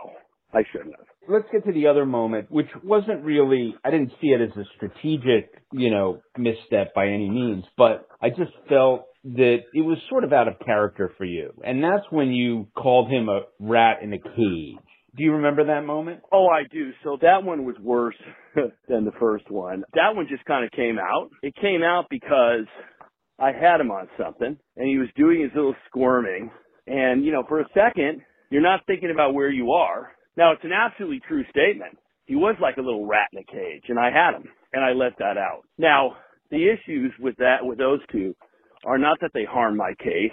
I 0.54 0.64
shouldn't 0.72 0.96
have. 0.98 1.06
Let's 1.28 1.46
get 1.52 1.66
to 1.66 1.72
the 1.72 1.88
other 1.88 2.06
moment, 2.06 2.52
which 2.52 2.68
wasn't 2.84 3.24
really, 3.24 3.76
I 3.84 3.92
didn't 3.92 4.12
see 4.22 4.28
it 4.28 4.42
as 4.42 4.56
a 4.58 4.66
strategic, 4.76 5.52
you 5.72 5.90
know, 5.90 6.22
misstep 6.38 6.94
by 6.94 7.08
any 7.08 7.30
means, 7.30 7.64
but 7.78 8.08
I 8.22 8.30
just 8.30 8.52
felt 8.68 9.06
that 9.24 9.60
it 9.74 9.82
was 9.82 9.98
sort 10.10 10.26
of 10.26 10.34
out 10.34 10.50
of 10.50 10.56
character 10.66 11.14
for 11.18 11.24
you. 11.24 11.54
And 11.64 11.82
that's 11.82 12.04
when 12.10 12.32
you 12.32 12.68
called 12.76 13.10
him 13.10 13.30
a 13.30 13.42
rat 13.60 14.04
in 14.04 14.12
a 14.14 14.20
cage. 14.20 14.76
Do 15.16 15.24
you 15.24 15.34
remember 15.34 15.66
that 15.66 15.86
moment? 15.86 16.22
Oh, 16.32 16.48
I 16.48 16.64
do. 16.72 16.92
So 17.04 17.18
that 17.22 17.44
one 17.44 17.66
was 17.66 17.76
worse 17.80 18.16
than 18.56 19.06
the 19.06 19.12
first 19.20 19.50
one. 19.50 19.84
That 19.94 20.16
one 20.16 20.28
just 20.28 20.46
kind 20.46 20.66
of 20.66 20.72
came 20.72 20.98
out. 20.98 21.30
It 21.44 21.56
came 21.56 21.84
out 21.84 22.06
because 22.10 22.66
I 23.40 23.52
had 23.52 23.80
him 23.80 23.92
on 23.92 24.08
something 24.18 24.58
and 24.76 24.88
he 24.88 24.98
was 24.98 25.10
doing 25.16 25.42
his 25.42 25.52
little 25.56 25.76
squirming. 25.88 26.50
And, 26.88 27.24
you 27.24 27.32
know, 27.32 27.44
for 27.48 27.60
a 27.62 27.70
second, 27.76 28.22
you're 28.50 28.62
not 28.62 28.82
thinking 28.88 29.12
about 29.12 29.36
where 29.36 29.52
you 29.52 29.72
are. 29.72 30.12
Now, 30.36 30.52
it's 30.52 30.64
an 30.64 30.74
absolutely 30.74 31.22
true 31.28 31.44
statement. 31.50 31.98
He 32.26 32.36
was 32.36 32.56
like 32.60 32.78
a 32.78 32.82
little 32.82 33.06
rat 33.06 33.30
in 33.34 33.40
a 33.40 33.44
cage 33.44 33.84
and 33.90 34.00
I 34.00 34.10
had 34.10 34.34
him 34.36 34.46
and 34.74 34.84
I 34.84 34.94
let 34.94 35.18
that 35.20 35.38
out. 35.38 35.62
Now, 35.78 36.16
the 36.50 36.70
issues 36.70 37.14
with 37.20 37.36
that, 37.38 37.58
with 37.62 37.78
those 37.78 38.00
two 38.12 38.34
are 38.86 38.98
not 38.98 39.20
that 39.22 39.32
they 39.36 39.46
harmed 39.46 39.78
my 39.78 39.94
case 40.00 40.32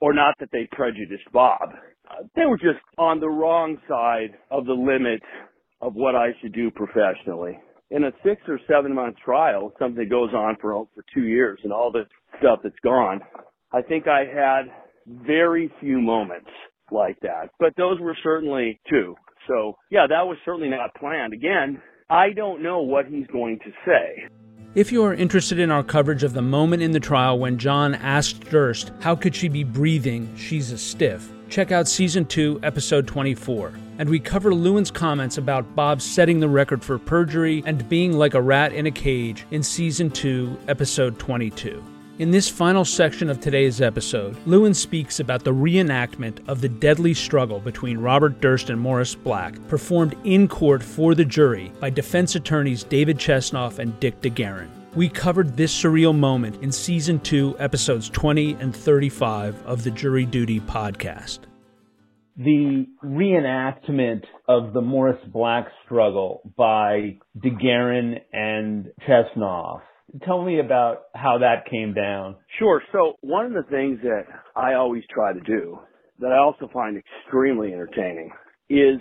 or 0.00 0.14
not 0.14 0.34
that 0.40 0.48
they 0.50 0.66
prejudiced 0.72 1.30
Bob 1.32 1.70
they 2.36 2.46
were 2.46 2.58
just 2.58 2.80
on 2.98 3.20
the 3.20 3.28
wrong 3.28 3.78
side 3.88 4.36
of 4.50 4.66
the 4.66 4.72
limit 4.72 5.22
of 5.80 5.94
what 5.94 6.14
I 6.14 6.28
should 6.40 6.52
do 6.52 6.70
professionally. 6.70 7.58
In 7.90 8.04
a 8.04 8.12
six 8.24 8.40
or 8.48 8.58
seven 8.68 8.94
month 8.94 9.16
trial, 9.24 9.72
something 9.78 10.02
that 10.02 10.10
goes 10.10 10.30
on 10.34 10.56
for 10.60 10.86
for 10.94 11.04
two 11.14 11.24
years 11.24 11.60
and 11.62 11.72
all 11.72 11.92
the 11.92 12.04
stuff 12.38 12.60
that's 12.62 12.74
gone, 12.82 13.20
I 13.72 13.82
think 13.82 14.06
I 14.08 14.24
had 14.24 14.62
very 15.06 15.70
few 15.80 16.00
moments 16.00 16.50
like 16.90 17.18
that. 17.20 17.50
But 17.58 17.74
those 17.76 18.00
were 18.00 18.16
certainly 18.22 18.80
two. 18.88 19.14
So 19.48 19.76
yeah, 19.90 20.06
that 20.08 20.26
was 20.26 20.38
certainly 20.44 20.70
not 20.70 20.94
planned. 20.94 21.32
Again, 21.32 21.80
I 22.10 22.30
don't 22.34 22.62
know 22.62 22.80
what 22.80 23.06
he's 23.06 23.26
going 23.28 23.58
to 23.60 23.70
say. 23.86 24.28
If 24.74 24.90
you 24.90 25.04
are 25.04 25.14
interested 25.14 25.60
in 25.60 25.70
our 25.70 25.84
coverage 25.84 26.24
of 26.24 26.32
the 26.32 26.42
moment 26.42 26.82
in 26.82 26.90
the 26.90 27.00
trial 27.00 27.38
when 27.38 27.58
John 27.58 27.94
asked 27.94 28.40
Durst, 28.50 28.90
how 29.00 29.14
could 29.14 29.36
she 29.36 29.48
be 29.48 29.62
breathing? 29.62 30.34
She's 30.36 30.72
a 30.72 30.78
stiff 30.78 31.33
check 31.54 31.70
out 31.70 31.86
Season 31.86 32.24
2, 32.24 32.58
Episode 32.64 33.06
24. 33.06 33.72
And 34.00 34.08
we 34.08 34.18
cover 34.18 34.52
Lewin's 34.52 34.90
comments 34.90 35.38
about 35.38 35.76
Bob 35.76 36.02
setting 36.02 36.40
the 36.40 36.48
record 36.48 36.82
for 36.82 36.98
perjury 36.98 37.62
and 37.64 37.88
being 37.88 38.12
like 38.14 38.34
a 38.34 38.42
rat 38.42 38.72
in 38.72 38.86
a 38.86 38.90
cage 38.90 39.46
in 39.52 39.62
Season 39.62 40.10
2, 40.10 40.58
Episode 40.66 41.16
22. 41.20 41.80
In 42.18 42.32
this 42.32 42.48
final 42.48 42.84
section 42.84 43.30
of 43.30 43.40
today's 43.40 43.80
episode, 43.80 44.36
Lewin 44.48 44.74
speaks 44.74 45.20
about 45.20 45.44
the 45.44 45.54
reenactment 45.54 46.40
of 46.48 46.60
the 46.60 46.68
deadly 46.68 47.14
struggle 47.14 47.60
between 47.60 47.98
Robert 47.98 48.40
Durst 48.40 48.70
and 48.70 48.80
Morris 48.80 49.14
Black, 49.14 49.54
performed 49.68 50.16
in 50.24 50.48
court 50.48 50.82
for 50.82 51.14
the 51.14 51.24
jury 51.24 51.72
by 51.78 51.88
defense 51.88 52.34
attorneys 52.34 52.82
David 52.82 53.16
Chesnoff 53.16 53.78
and 53.78 53.98
Dick 54.00 54.20
DeGuerin. 54.20 54.83
We 54.96 55.08
covered 55.08 55.56
this 55.56 55.74
surreal 55.74 56.16
moment 56.16 56.62
in 56.62 56.70
Season 56.70 57.18
2, 57.18 57.56
Episodes 57.58 58.08
20 58.10 58.52
and 58.60 58.74
35 58.74 59.66
of 59.66 59.82
the 59.82 59.90
Jury 59.90 60.24
Duty 60.24 60.60
podcast. 60.60 61.40
The 62.36 62.86
reenactment 63.04 64.22
of 64.46 64.72
the 64.72 64.80
Morris 64.80 65.18
Black 65.32 65.66
struggle 65.84 66.42
by 66.56 67.18
DeGuerin 67.44 68.20
and 68.32 68.86
Chesnoff. 69.08 69.80
Tell 70.24 70.44
me 70.44 70.60
about 70.60 71.06
how 71.16 71.38
that 71.38 71.68
came 71.68 71.92
down. 71.92 72.36
Sure. 72.60 72.80
So 72.92 73.14
one 73.20 73.46
of 73.46 73.52
the 73.52 73.68
things 73.68 73.98
that 74.04 74.26
I 74.54 74.74
always 74.74 75.02
try 75.12 75.32
to 75.32 75.40
do 75.40 75.76
that 76.20 76.30
I 76.30 76.38
also 76.38 76.70
find 76.72 76.96
extremely 76.96 77.72
entertaining 77.72 78.30
is 78.70 79.00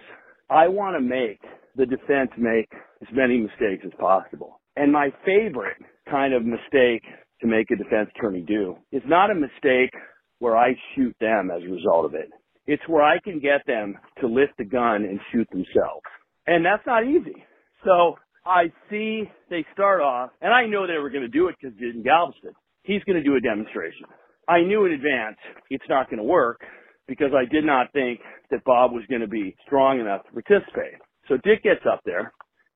I 0.49 0.69
want 0.69 0.95
to 0.95 1.01
make 1.01 1.39
the 1.75 1.86
defense 1.86 2.32
make 2.36 2.71
as 3.03 3.10
many 3.13 3.38
mistakes 3.38 3.86
as 3.86 3.91
possible. 3.99 4.60
And 4.76 4.92
my 4.92 5.10
favorite 5.26 5.78
kind 6.10 6.34
of 6.34 6.44
mistake 6.44 7.04
to 7.42 7.48
make 7.48 7.70
a 7.72 7.76
defense 7.76 8.10
attorney 8.18 8.42
do 8.42 8.76
is 8.92 9.04
not 9.06 9.32
a 9.32 9.36
mistake 9.36 9.92
where 10.40 10.58
I 10.58 10.76
shoot 10.96 11.16
them 11.20 11.52
as 11.56 11.62
a 11.64 11.72
result 11.72 12.06
of 12.06 12.16
it. 12.16 12.30
It's 12.66 12.84
where 12.88 13.04
I 13.04 13.20
can 13.20 13.40
get 13.40 13.66
them 13.68 13.96
to 14.22 14.28
lift 14.28 14.54
the 14.58 14.66
gun 14.66 15.04
and 15.04 15.20
shoot 15.32 15.48
themselves. 15.52 16.04
And 16.48 16.66
that's 16.66 16.86
not 16.86 17.04
easy. 17.06 17.44
So 17.86 18.16
I 18.46 18.72
see 18.90 19.24
they 19.50 19.66
start 19.74 20.02
off, 20.02 20.32
and 20.42 20.54
I 20.54 20.66
know 20.66 20.88
they 20.88 20.98
were 20.98 21.10
going 21.10 21.24
to 21.24 21.30
do 21.30 21.48
it 21.48 21.56
because 21.60 21.78
in 21.80 22.04
Galveston, 22.04 22.54
he's 22.84 23.04
going 23.04 23.18
to 23.18 23.24
do 23.24 23.36
a 23.36 23.42
demonstration. 23.42 24.06
I 24.48 24.62
knew 24.62 24.86
in 24.86 24.94
advance 24.94 25.38
it's 25.70 25.86
not 25.88 26.10
going 26.10 26.18
to 26.18 26.24
work 26.24 26.60
because 27.08 27.32
I 27.36 27.46
did 27.46 27.66
not 27.66 27.92
think 27.94 28.20
that 28.52 28.64
Bob 28.66 28.92
was 28.92 29.04
going 29.10 29.22
to 29.22 29.28
be 29.28 29.56
strong 29.66 30.00
enough 30.00 30.24
to 30.26 30.42
participate. 30.42 31.00
So 31.28 31.36
Dick 31.44 31.64
gets 31.64 31.86
up 31.90 32.02
there 32.06 32.34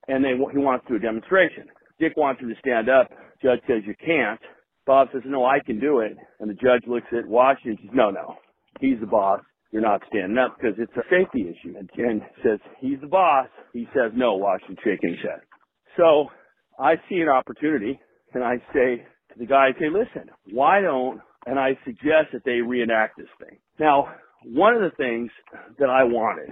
and 0.07 0.23
they, 0.23 0.31
he 0.31 0.59
wants 0.59 0.85
to 0.87 0.93
do 0.93 0.95
a 0.97 0.99
demonstration. 0.99 1.67
Dick 1.99 2.13
wants 2.15 2.41
him 2.41 2.49
to 2.49 2.55
stand 2.59 2.89
up. 2.89 3.09
Judge 3.41 3.59
says 3.67 3.83
you 3.85 3.95
can't. 4.03 4.39
Bob 4.85 5.09
says, 5.11 5.23
no, 5.25 5.45
I 5.45 5.59
can 5.65 5.79
do 5.79 5.99
it. 5.99 6.15
And 6.39 6.49
the 6.49 6.53
judge 6.53 6.87
looks 6.87 7.07
at 7.11 7.27
Washington 7.27 7.77
says, 7.81 7.91
no, 7.93 8.09
no, 8.09 8.35
he's 8.79 8.99
the 8.99 9.05
boss. 9.05 9.41
You're 9.71 9.81
not 9.81 10.01
standing 10.07 10.37
up 10.37 10.55
because 10.57 10.77
it's 10.79 10.93
a 10.95 11.03
safety 11.09 11.41
issue. 11.41 11.77
And 11.77 11.89
Jen 11.95 12.21
says, 12.41 12.59
he's 12.79 12.99
the 13.01 13.07
boss. 13.07 13.47
He 13.73 13.85
says, 13.93 14.13
no, 14.15 14.35
Washington 14.35 14.77
shaking 14.83 15.09
his 15.09 15.19
head. 15.21 15.41
So 15.97 16.27
I 16.79 16.95
see 17.09 17.17
an 17.17 17.27
opportunity 17.27 17.99
and 18.33 18.43
I 18.43 18.57
say 18.73 19.05
to 19.33 19.39
the 19.39 19.45
guy, 19.45 19.71
say, 19.77 19.87
listen, 19.91 20.29
why 20.53 20.81
don't, 20.81 21.19
and 21.45 21.59
I 21.59 21.77
suggest 21.83 22.31
that 22.33 22.43
they 22.45 22.61
reenact 22.61 23.17
this 23.17 23.27
thing. 23.39 23.57
Now, 23.79 24.07
one 24.45 24.73
of 24.73 24.81
the 24.81 24.95
things 24.95 25.29
that 25.79 25.89
I 25.89 26.03
wanted 26.03 26.49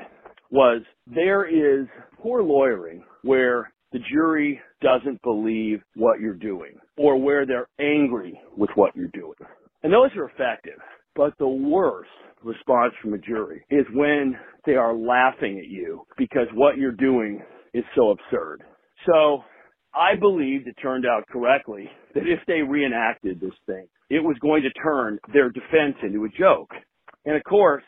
was 0.51 0.81
there 1.07 1.45
is 1.45 1.87
poor 2.21 2.43
lawyering 2.43 3.03
where 3.23 3.71
the 3.95 4.01
jury 4.11 4.59
doesn't 4.81 5.21
believe 5.21 5.79
what 5.95 6.19
you're 6.19 6.33
doing 6.33 6.73
or 6.97 7.17
where 7.17 7.45
they're 7.45 7.69
angry 7.79 8.37
with 8.57 8.69
what 8.75 8.93
you're 8.93 9.07
doing. 9.07 9.37
And 9.83 9.93
those 9.93 10.09
are 10.17 10.25
effective. 10.25 10.79
But 11.15 11.33
the 11.39 11.47
worst 11.47 12.09
response 12.43 12.93
from 13.01 13.13
a 13.13 13.17
jury 13.17 13.63
is 13.69 13.85
when 13.93 14.35
they 14.65 14.73
are 14.73 14.93
laughing 14.93 15.59
at 15.59 15.69
you 15.69 16.05
because 16.17 16.47
what 16.55 16.75
you're 16.75 16.91
doing 16.91 17.41
is 17.73 17.85
so 17.95 18.09
absurd. 18.09 18.63
So 19.05 19.45
I 19.93 20.19
believed 20.19 20.67
it 20.67 20.75
turned 20.81 21.05
out 21.05 21.23
correctly 21.31 21.89
that 22.15 22.27
if 22.27 22.39
they 22.47 22.63
reenacted 22.63 23.39
this 23.39 23.55
thing, 23.65 23.87
it 24.09 24.21
was 24.21 24.35
going 24.41 24.63
to 24.63 24.71
turn 24.81 25.19
their 25.31 25.49
defense 25.49 25.95
into 26.03 26.25
a 26.25 26.29
joke. 26.37 26.71
And 27.23 27.37
of 27.37 27.43
course, 27.45 27.83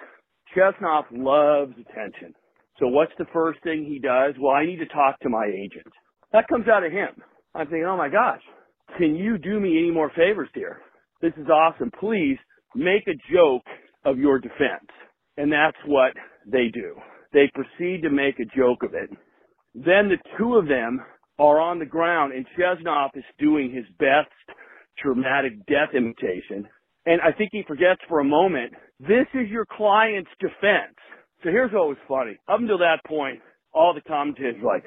Chesnoff 0.56 1.04
loves 1.12 1.74
attention. 1.74 2.34
So 2.80 2.88
what's 2.88 3.14
the 3.18 3.26
first 3.34 3.62
thing 3.64 3.86
he 3.86 4.00
does? 4.00 4.36
Well, 4.40 4.54
I 4.54 4.66
need 4.66 4.78
to 4.78 4.86
talk 4.88 5.20
to 5.22 5.30
my 5.30 5.46
agent. 5.46 5.92
That 6.32 6.48
comes 6.48 6.68
out 6.68 6.84
of 6.84 6.92
him. 6.92 7.10
I'm 7.56 7.68
thinking, 7.68 7.86
oh 7.86 7.98
my 7.98 8.10
gosh, 8.10 8.42
can 8.98 9.16
you 9.16 9.38
do 9.38 9.60
me 9.60 9.78
any 9.80 9.92
more 9.92 10.12
favors 10.16 10.50
here? 10.54 10.80
This 11.22 11.34
is 11.38 11.48
awesome. 11.48 11.92
Please 12.00 12.38
make 12.76 13.08
a 13.08 13.34
joke 13.34 13.64
of 14.06 14.20
your 14.20 14.40
defense. 14.40 14.90
And 15.38 15.52
that's 15.52 15.78
what 15.86 16.14
they 16.46 16.68
do. 16.74 16.96
They 17.34 17.52
proceed 17.54 18.02
to 18.04 18.10
make 18.10 18.40
a 18.40 18.58
joke 18.58 18.84
of 18.84 18.94
it. 18.94 19.10
Then 19.74 20.10
the 20.10 20.18
two 20.38 20.56
of 20.56 20.68
them 20.68 21.02
are 21.40 21.60
on 21.60 21.80
the 21.80 21.86
ground 21.86 22.34
and 22.34 22.46
Chesnoff 22.58 23.10
is 23.16 23.24
doing 23.40 23.72
his 23.72 23.86
best 24.00 24.32
dramatic 25.02 25.66
death 25.68 25.94
imitation. 25.96 26.68
And 27.06 27.22
I 27.22 27.32
think 27.32 27.50
he 27.54 27.64
forgets 27.68 28.02
for 28.08 28.20
a 28.20 28.24
moment, 28.24 28.74
this 29.00 29.28
is 29.34 29.50
your 29.50 29.66
client's 29.66 30.32
defense. 30.40 30.98
So 31.44 31.50
here's 31.50 31.72
what 31.72 31.88
was 31.88 31.98
funny. 32.08 32.38
Up 32.48 32.60
until 32.60 32.80
that 32.80 33.00
point, 33.06 33.40
all 33.74 33.94
the 33.94 34.02
commentators 34.02 34.56
were 34.62 34.74
like, 34.74 34.86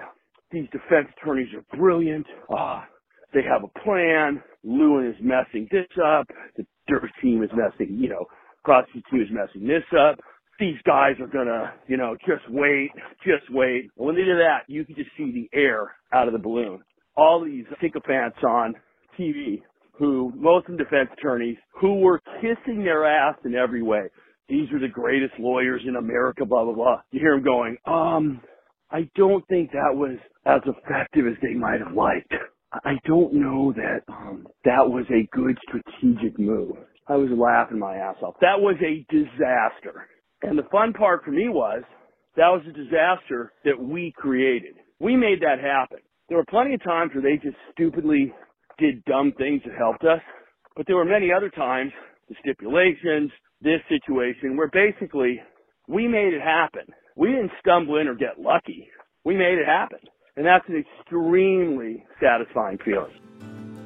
these 0.50 0.66
defense 0.72 1.08
attorneys 1.16 1.48
are 1.54 1.76
brilliant. 1.76 2.26
Ah, 2.50 2.84
they 3.32 3.40
have 3.42 3.62
a 3.62 3.78
plan. 3.80 4.42
Lewin 4.64 5.06
is 5.06 5.16
messing 5.22 5.68
this 5.70 5.86
up. 6.04 6.26
The 6.56 6.66
dirt 6.88 7.08
team 7.22 7.42
is 7.42 7.50
messing, 7.54 7.96
you 7.96 8.08
know, 8.08 8.26
prosecution 8.64 9.04
team 9.10 9.22
is 9.22 9.28
messing 9.30 9.68
this 9.68 9.84
up. 9.98 10.18
These 10.58 10.76
guys 10.84 11.14
are 11.20 11.28
gonna, 11.28 11.72
you 11.86 11.96
know, 11.96 12.16
just 12.26 12.42
wait, 12.50 12.90
just 13.24 13.44
wait. 13.50 13.88
And 13.96 14.06
when 14.06 14.16
they 14.16 14.24
did 14.24 14.36
that, 14.38 14.64
you 14.66 14.84
could 14.84 14.96
just 14.96 15.10
see 15.16 15.30
the 15.32 15.58
air 15.58 15.94
out 16.12 16.26
of 16.26 16.32
the 16.32 16.38
balloon. 16.38 16.80
All 17.16 17.42
these 17.42 17.64
sycophants 17.80 18.36
on 18.42 18.74
TV 19.18 19.62
who, 20.00 20.32
most 20.34 20.66
of 20.66 20.76
them 20.76 20.78
defense 20.78 21.10
attorneys, 21.16 21.56
who 21.78 22.00
were 22.00 22.20
kissing 22.40 22.82
their 22.82 23.06
ass 23.06 23.36
in 23.44 23.54
every 23.54 23.82
way. 23.82 24.04
These 24.50 24.70
are 24.72 24.80
the 24.80 24.88
greatest 24.88 25.34
lawyers 25.38 25.80
in 25.86 25.94
America, 25.94 26.44
blah, 26.44 26.64
blah, 26.64 26.74
blah. 26.74 27.00
You 27.12 27.20
hear 27.20 27.36
them 27.36 27.44
going, 27.44 27.76
um, 27.86 28.40
I 28.90 29.08
don't 29.14 29.46
think 29.46 29.70
that 29.70 29.94
was 29.94 30.18
as 30.44 30.60
effective 30.66 31.26
as 31.26 31.38
they 31.40 31.54
might 31.54 31.80
have 31.80 31.94
liked. 31.94 32.34
I 32.72 32.94
don't 33.06 33.32
know 33.34 33.72
that 33.72 34.02
um, 34.12 34.46
that 34.64 34.88
was 34.88 35.04
a 35.10 35.28
good 35.36 35.56
strategic 35.68 36.38
move. 36.38 36.76
I 37.06 37.14
was 37.14 37.30
laughing 37.30 37.78
my 37.78 37.96
ass 37.96 38.16
off. 38.22 38.34
That 38.40 38.60
was 38.60 38.76
a 38.80 39.06
disaster. 39.12 40.08
And 40.42 40.58
the 40.58 40.68
fun 40.70 40.92
part 40.92 41.24
for 41.24 41.30
me 41.30 41.48
was 41.48 41.82
that 42.36 42.48
was 42.48 42.62
a 42.68 42.72
disaster 42.72 43.52
that 43.64 43.80
we 43.80 44.12
created. 44.16 44.74
We 44.98 45.16
made 45.16 45.40
that 45.42 45.60
happen. 45.60 45.98
There 46.28 46.38
were 46.38 46.44
plenty 46.48 46.74
of 46.74 46.82
times 46.82 47.12
where 47.14 47.22
they 47.22 47.36
just 47.42 47.56
stupidly 47.72 48.32
did 48.78 49.04
dumb 49.04 49.32
things 49.36 49.62
that 49.64 49.74
helped 49.76 50.04
us, 50.04 50.20
but 50.76 50.86
there 50.86 50.96
were 50.96 51.04
many 51.04 51.30
other 51.32 51.50
times, 51.50 51.92
the 52.30 52.36
stipulations, 52.40 53.30
this 53.60 53.80
situation, 53.88 54.56
where 54.56 54.70
basically 54.72 55.42
we 55.88 56.08
made 56.08 56.32
it 56.32 56.40
happen. 56.40 56.86
We 57.16 57.28
didn't 57.28 57.50
stumble 57.60 57.98
in 57.98 58.08
or 58.08 58.14
get 58.14 58.40
lucky. 58.40 58.88
We 59.24 59.36
made 59.36 59.58
it 59.58 59.66
happen. 59.66 59.98
And 60.36 60.46
that's 60.46 60.64
an 60.68 60.82
extremely 61.00 62.04
satisfying 62.22 62.78
feeling. 62.84 63.12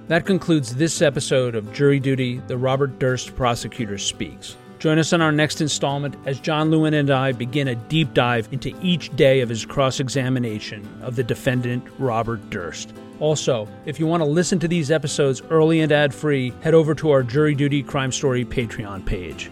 That 0.08 0.26
concludes 0.26 0.76
this 0.76 1.00
episode 1.00 1.54
of 1.54 1.72
Jury 1.72 1.98
Duty, 1.98 2.38
the 2.46 2.58
Robert 2.58 2.98
Durst 2.98 3.34
Prosecutor 3.34 3.96
Speaks. 3.96 4.56
Join 4.78 4.98
us 4.98 5.14
on 5.14 5.22
our 5.22 5.32
next 5.32 5.62
installment 5.62 6.14
as 6.26 6.38
John 6.38 6.70
Lewin 6.70 6.92
and 6.92 7.10
I 7.10 7.32
begin 7.32 7.68
a 7.68 7.74
deep 7.74 8.12
dive 8.12 8.48
into 8.52 8.78
each 8.82 9.16
day 9.16 9.40
of 9.40 9.48
his 9.48 9.64
cross 9.64 9.98
examination 9.98 10.86
of 11.02 11.16
the 11.16 11.24
defendant, 11.24 11.82
Robert 11.98 12.50
Durst. 12.50 12.92
Also, 13.20 13.68
if 13.86 14.00
you 14.00 14.06
want 14.06 14.20
to 14.20 14.28
listen 14.28 14.58
to 14.58 14.68
these 14.68 14.90
episodes 14.90 15.42
early 15.50 15.80
and 15.80 15.92
ad 15.92 16.12
free, 16.12 16.52
head 16.62 16.74
over 16.74 16.94
to 16.96 17.10
our 17.10 17.22
Jury 17.22 17.54
Duty 17.54 17.82
Crime 17.82 18.10
Story 18.10 18.44
Patreon 18.44 19.04
page. 19.06 19.50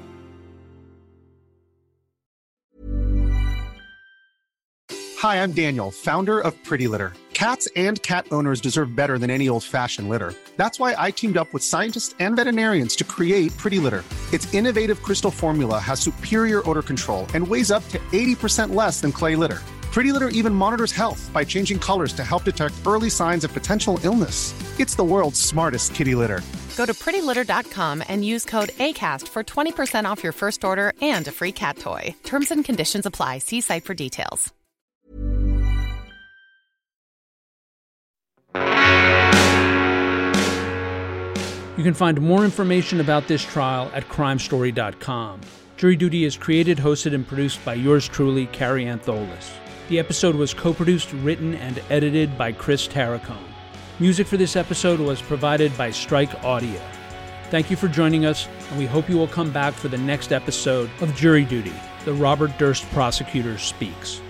Hi, 5.18 5.40
I'm 5.40 5.52
Daniel, 5.52 5.92
founder 5.92 6.40
of 6.40 6.52
Pretty 6.64 6.88
Litter. 6.88 7.12
Cats 7.32 7.68
and 7.76 8.02
cat 8.02 8.26
owners 8.32 8.60
deserve 8.60 8.96
better 8.96 9.18
than 9.18 9.30
any 9.30 9.48
old 9.48 9.62
fashioned 9.62 10.08
litter. 10.08 10.34
That's 10.56 10.80
why 10.80 10.96
I 10.98 11.12
teamed 11.12 11.36
up 11.36 11.52
with 11.52 11.62
scientists 11.62 12.14
and 12.18 12.34
veterinarians 12.34 12.96
to 12.96 13.04
create 13.04 13.56
Pretty 13.56 13.78
Litter. 13.78 14.02
Its 14.32 14.52
innovative 14.52 15.00
crystal 15.02 15.30
formula 15.30 15.78
has 15.78 16.00
superior 16.00 16.68
odor 16.68 16.82
control 16.82 17.28
and 17.34 17.46
weighs 17.46 17.70
up 17.70 17.86
to 17.90 17.98
80% 18.10 18.74
less 18.74 19.00
than 19.00 19.12
clay 19.12 19.36
litter. 19.36 19.60
Pretty 19.92 20.10
Litter 20.10 20.28
even 20.28 20.54
monitors 20.54 20.90
health 20.90 21.30
by 21.34 21.44
changing 21.44 21.78
colors 21.78 22.14
to 22.14 22.24
help 22.24 22.44
detect 22.44 22.74
early 22.86 23.10
signs 23.10 23.44
of 23.44 23.52
potential 23.52 24.00
illness. 24.02 24.54
It's 24.80 24.94
the 24.94 25.04
world's 25.04 25.38
smartest 25.38 25.94
kitty 25.94 26.14
litter. 26.14 26.40
Go 26.78 26.86
to 26.86 26.94
prettylitter.com 26.94 28.02
and 28.08 28.24
use 28.24 28.46
code 28.46 28.70
ACAST 28.70 29.28
for 29.28 29.44
20% 29.44 30.06
off 30.06 30.22
your 30.22 30.32
first 30.32 30.64
order 30.64 30.94
and 31.02 31.28
a 31.28 31.30
free 31.30 31.52
cat 31.52 31.76
toy. 31.76 32.14
Terms 32.24 32.50
and 32.50 32.64
conditions 32.64 33.04
apply. 33.04 33.38
See 33.38 33.60
site 33.60 33.84
for 33.84 33.92
details. 33.92 34.50
You 41.76 41.84
can 41.84 41.94
find 41.94 42.18
more 42.20 42.44
information 42.46 43.00
about 43.00 43.28
this 43.28 43.44
trial 43.44 43.90
at 43.92 44.08
crimestory.com. 44.08 45.40
Jury 45.76 45.96
Duty 45.96 46.24
is 46.24 46.36
created, 46.36 46.78
hosted, 46.78 47.14
and 47.14 47.26
produced 47.26 47.62
by 47.64 47.74
yours 47.74 48.08
truly, 48.08 48.46
Kerry 48.46 48.84
Antholis. 48.84 49.50
The 49.88 49.98
episode 49.98 50.36
was 50.36 50.54
co 50.54 50.72
produced, 50.72 51.12
written, 51.12 51.54
and 51.54 51.82
edited 51.90 52.38
by 52.38 52.52
Chris 52.52 52.86
Tarracone. 52.86 53.36
Music 53.98 54.26
for 54.26 54.36
this 54.36 54.56
episode 54.56 55.00
was 55.00 55.20
provided 55.20 55.76
by 55.76 55.90
Strike 55.90 56.42
Audio. 56.44 56.80
Thank 57.50 57.70
you 57.70 57.76
for 57.76 57.88
joining 57.88 58.24
us, 58.24 58.48
and 58.70 58.78
we 58.78 58.86
hope 58.86 59.08
you 59.08 59.18
will 59.18 59.28
come 59.28 59.50
back 59.52 59.74
for 59.74 59.88
the 59.88 59.98
next 59.98 60.32
episode 60.32 60.88
of 61.00 61.14
Jury 61.14 61.44
Duty, 61.44 61.74
the 62.04 62.14
Robert 62.14 62.56
Durst 62.58 62.88
Prosecutor 62.90 63.58
Speaks. 63.58 64.22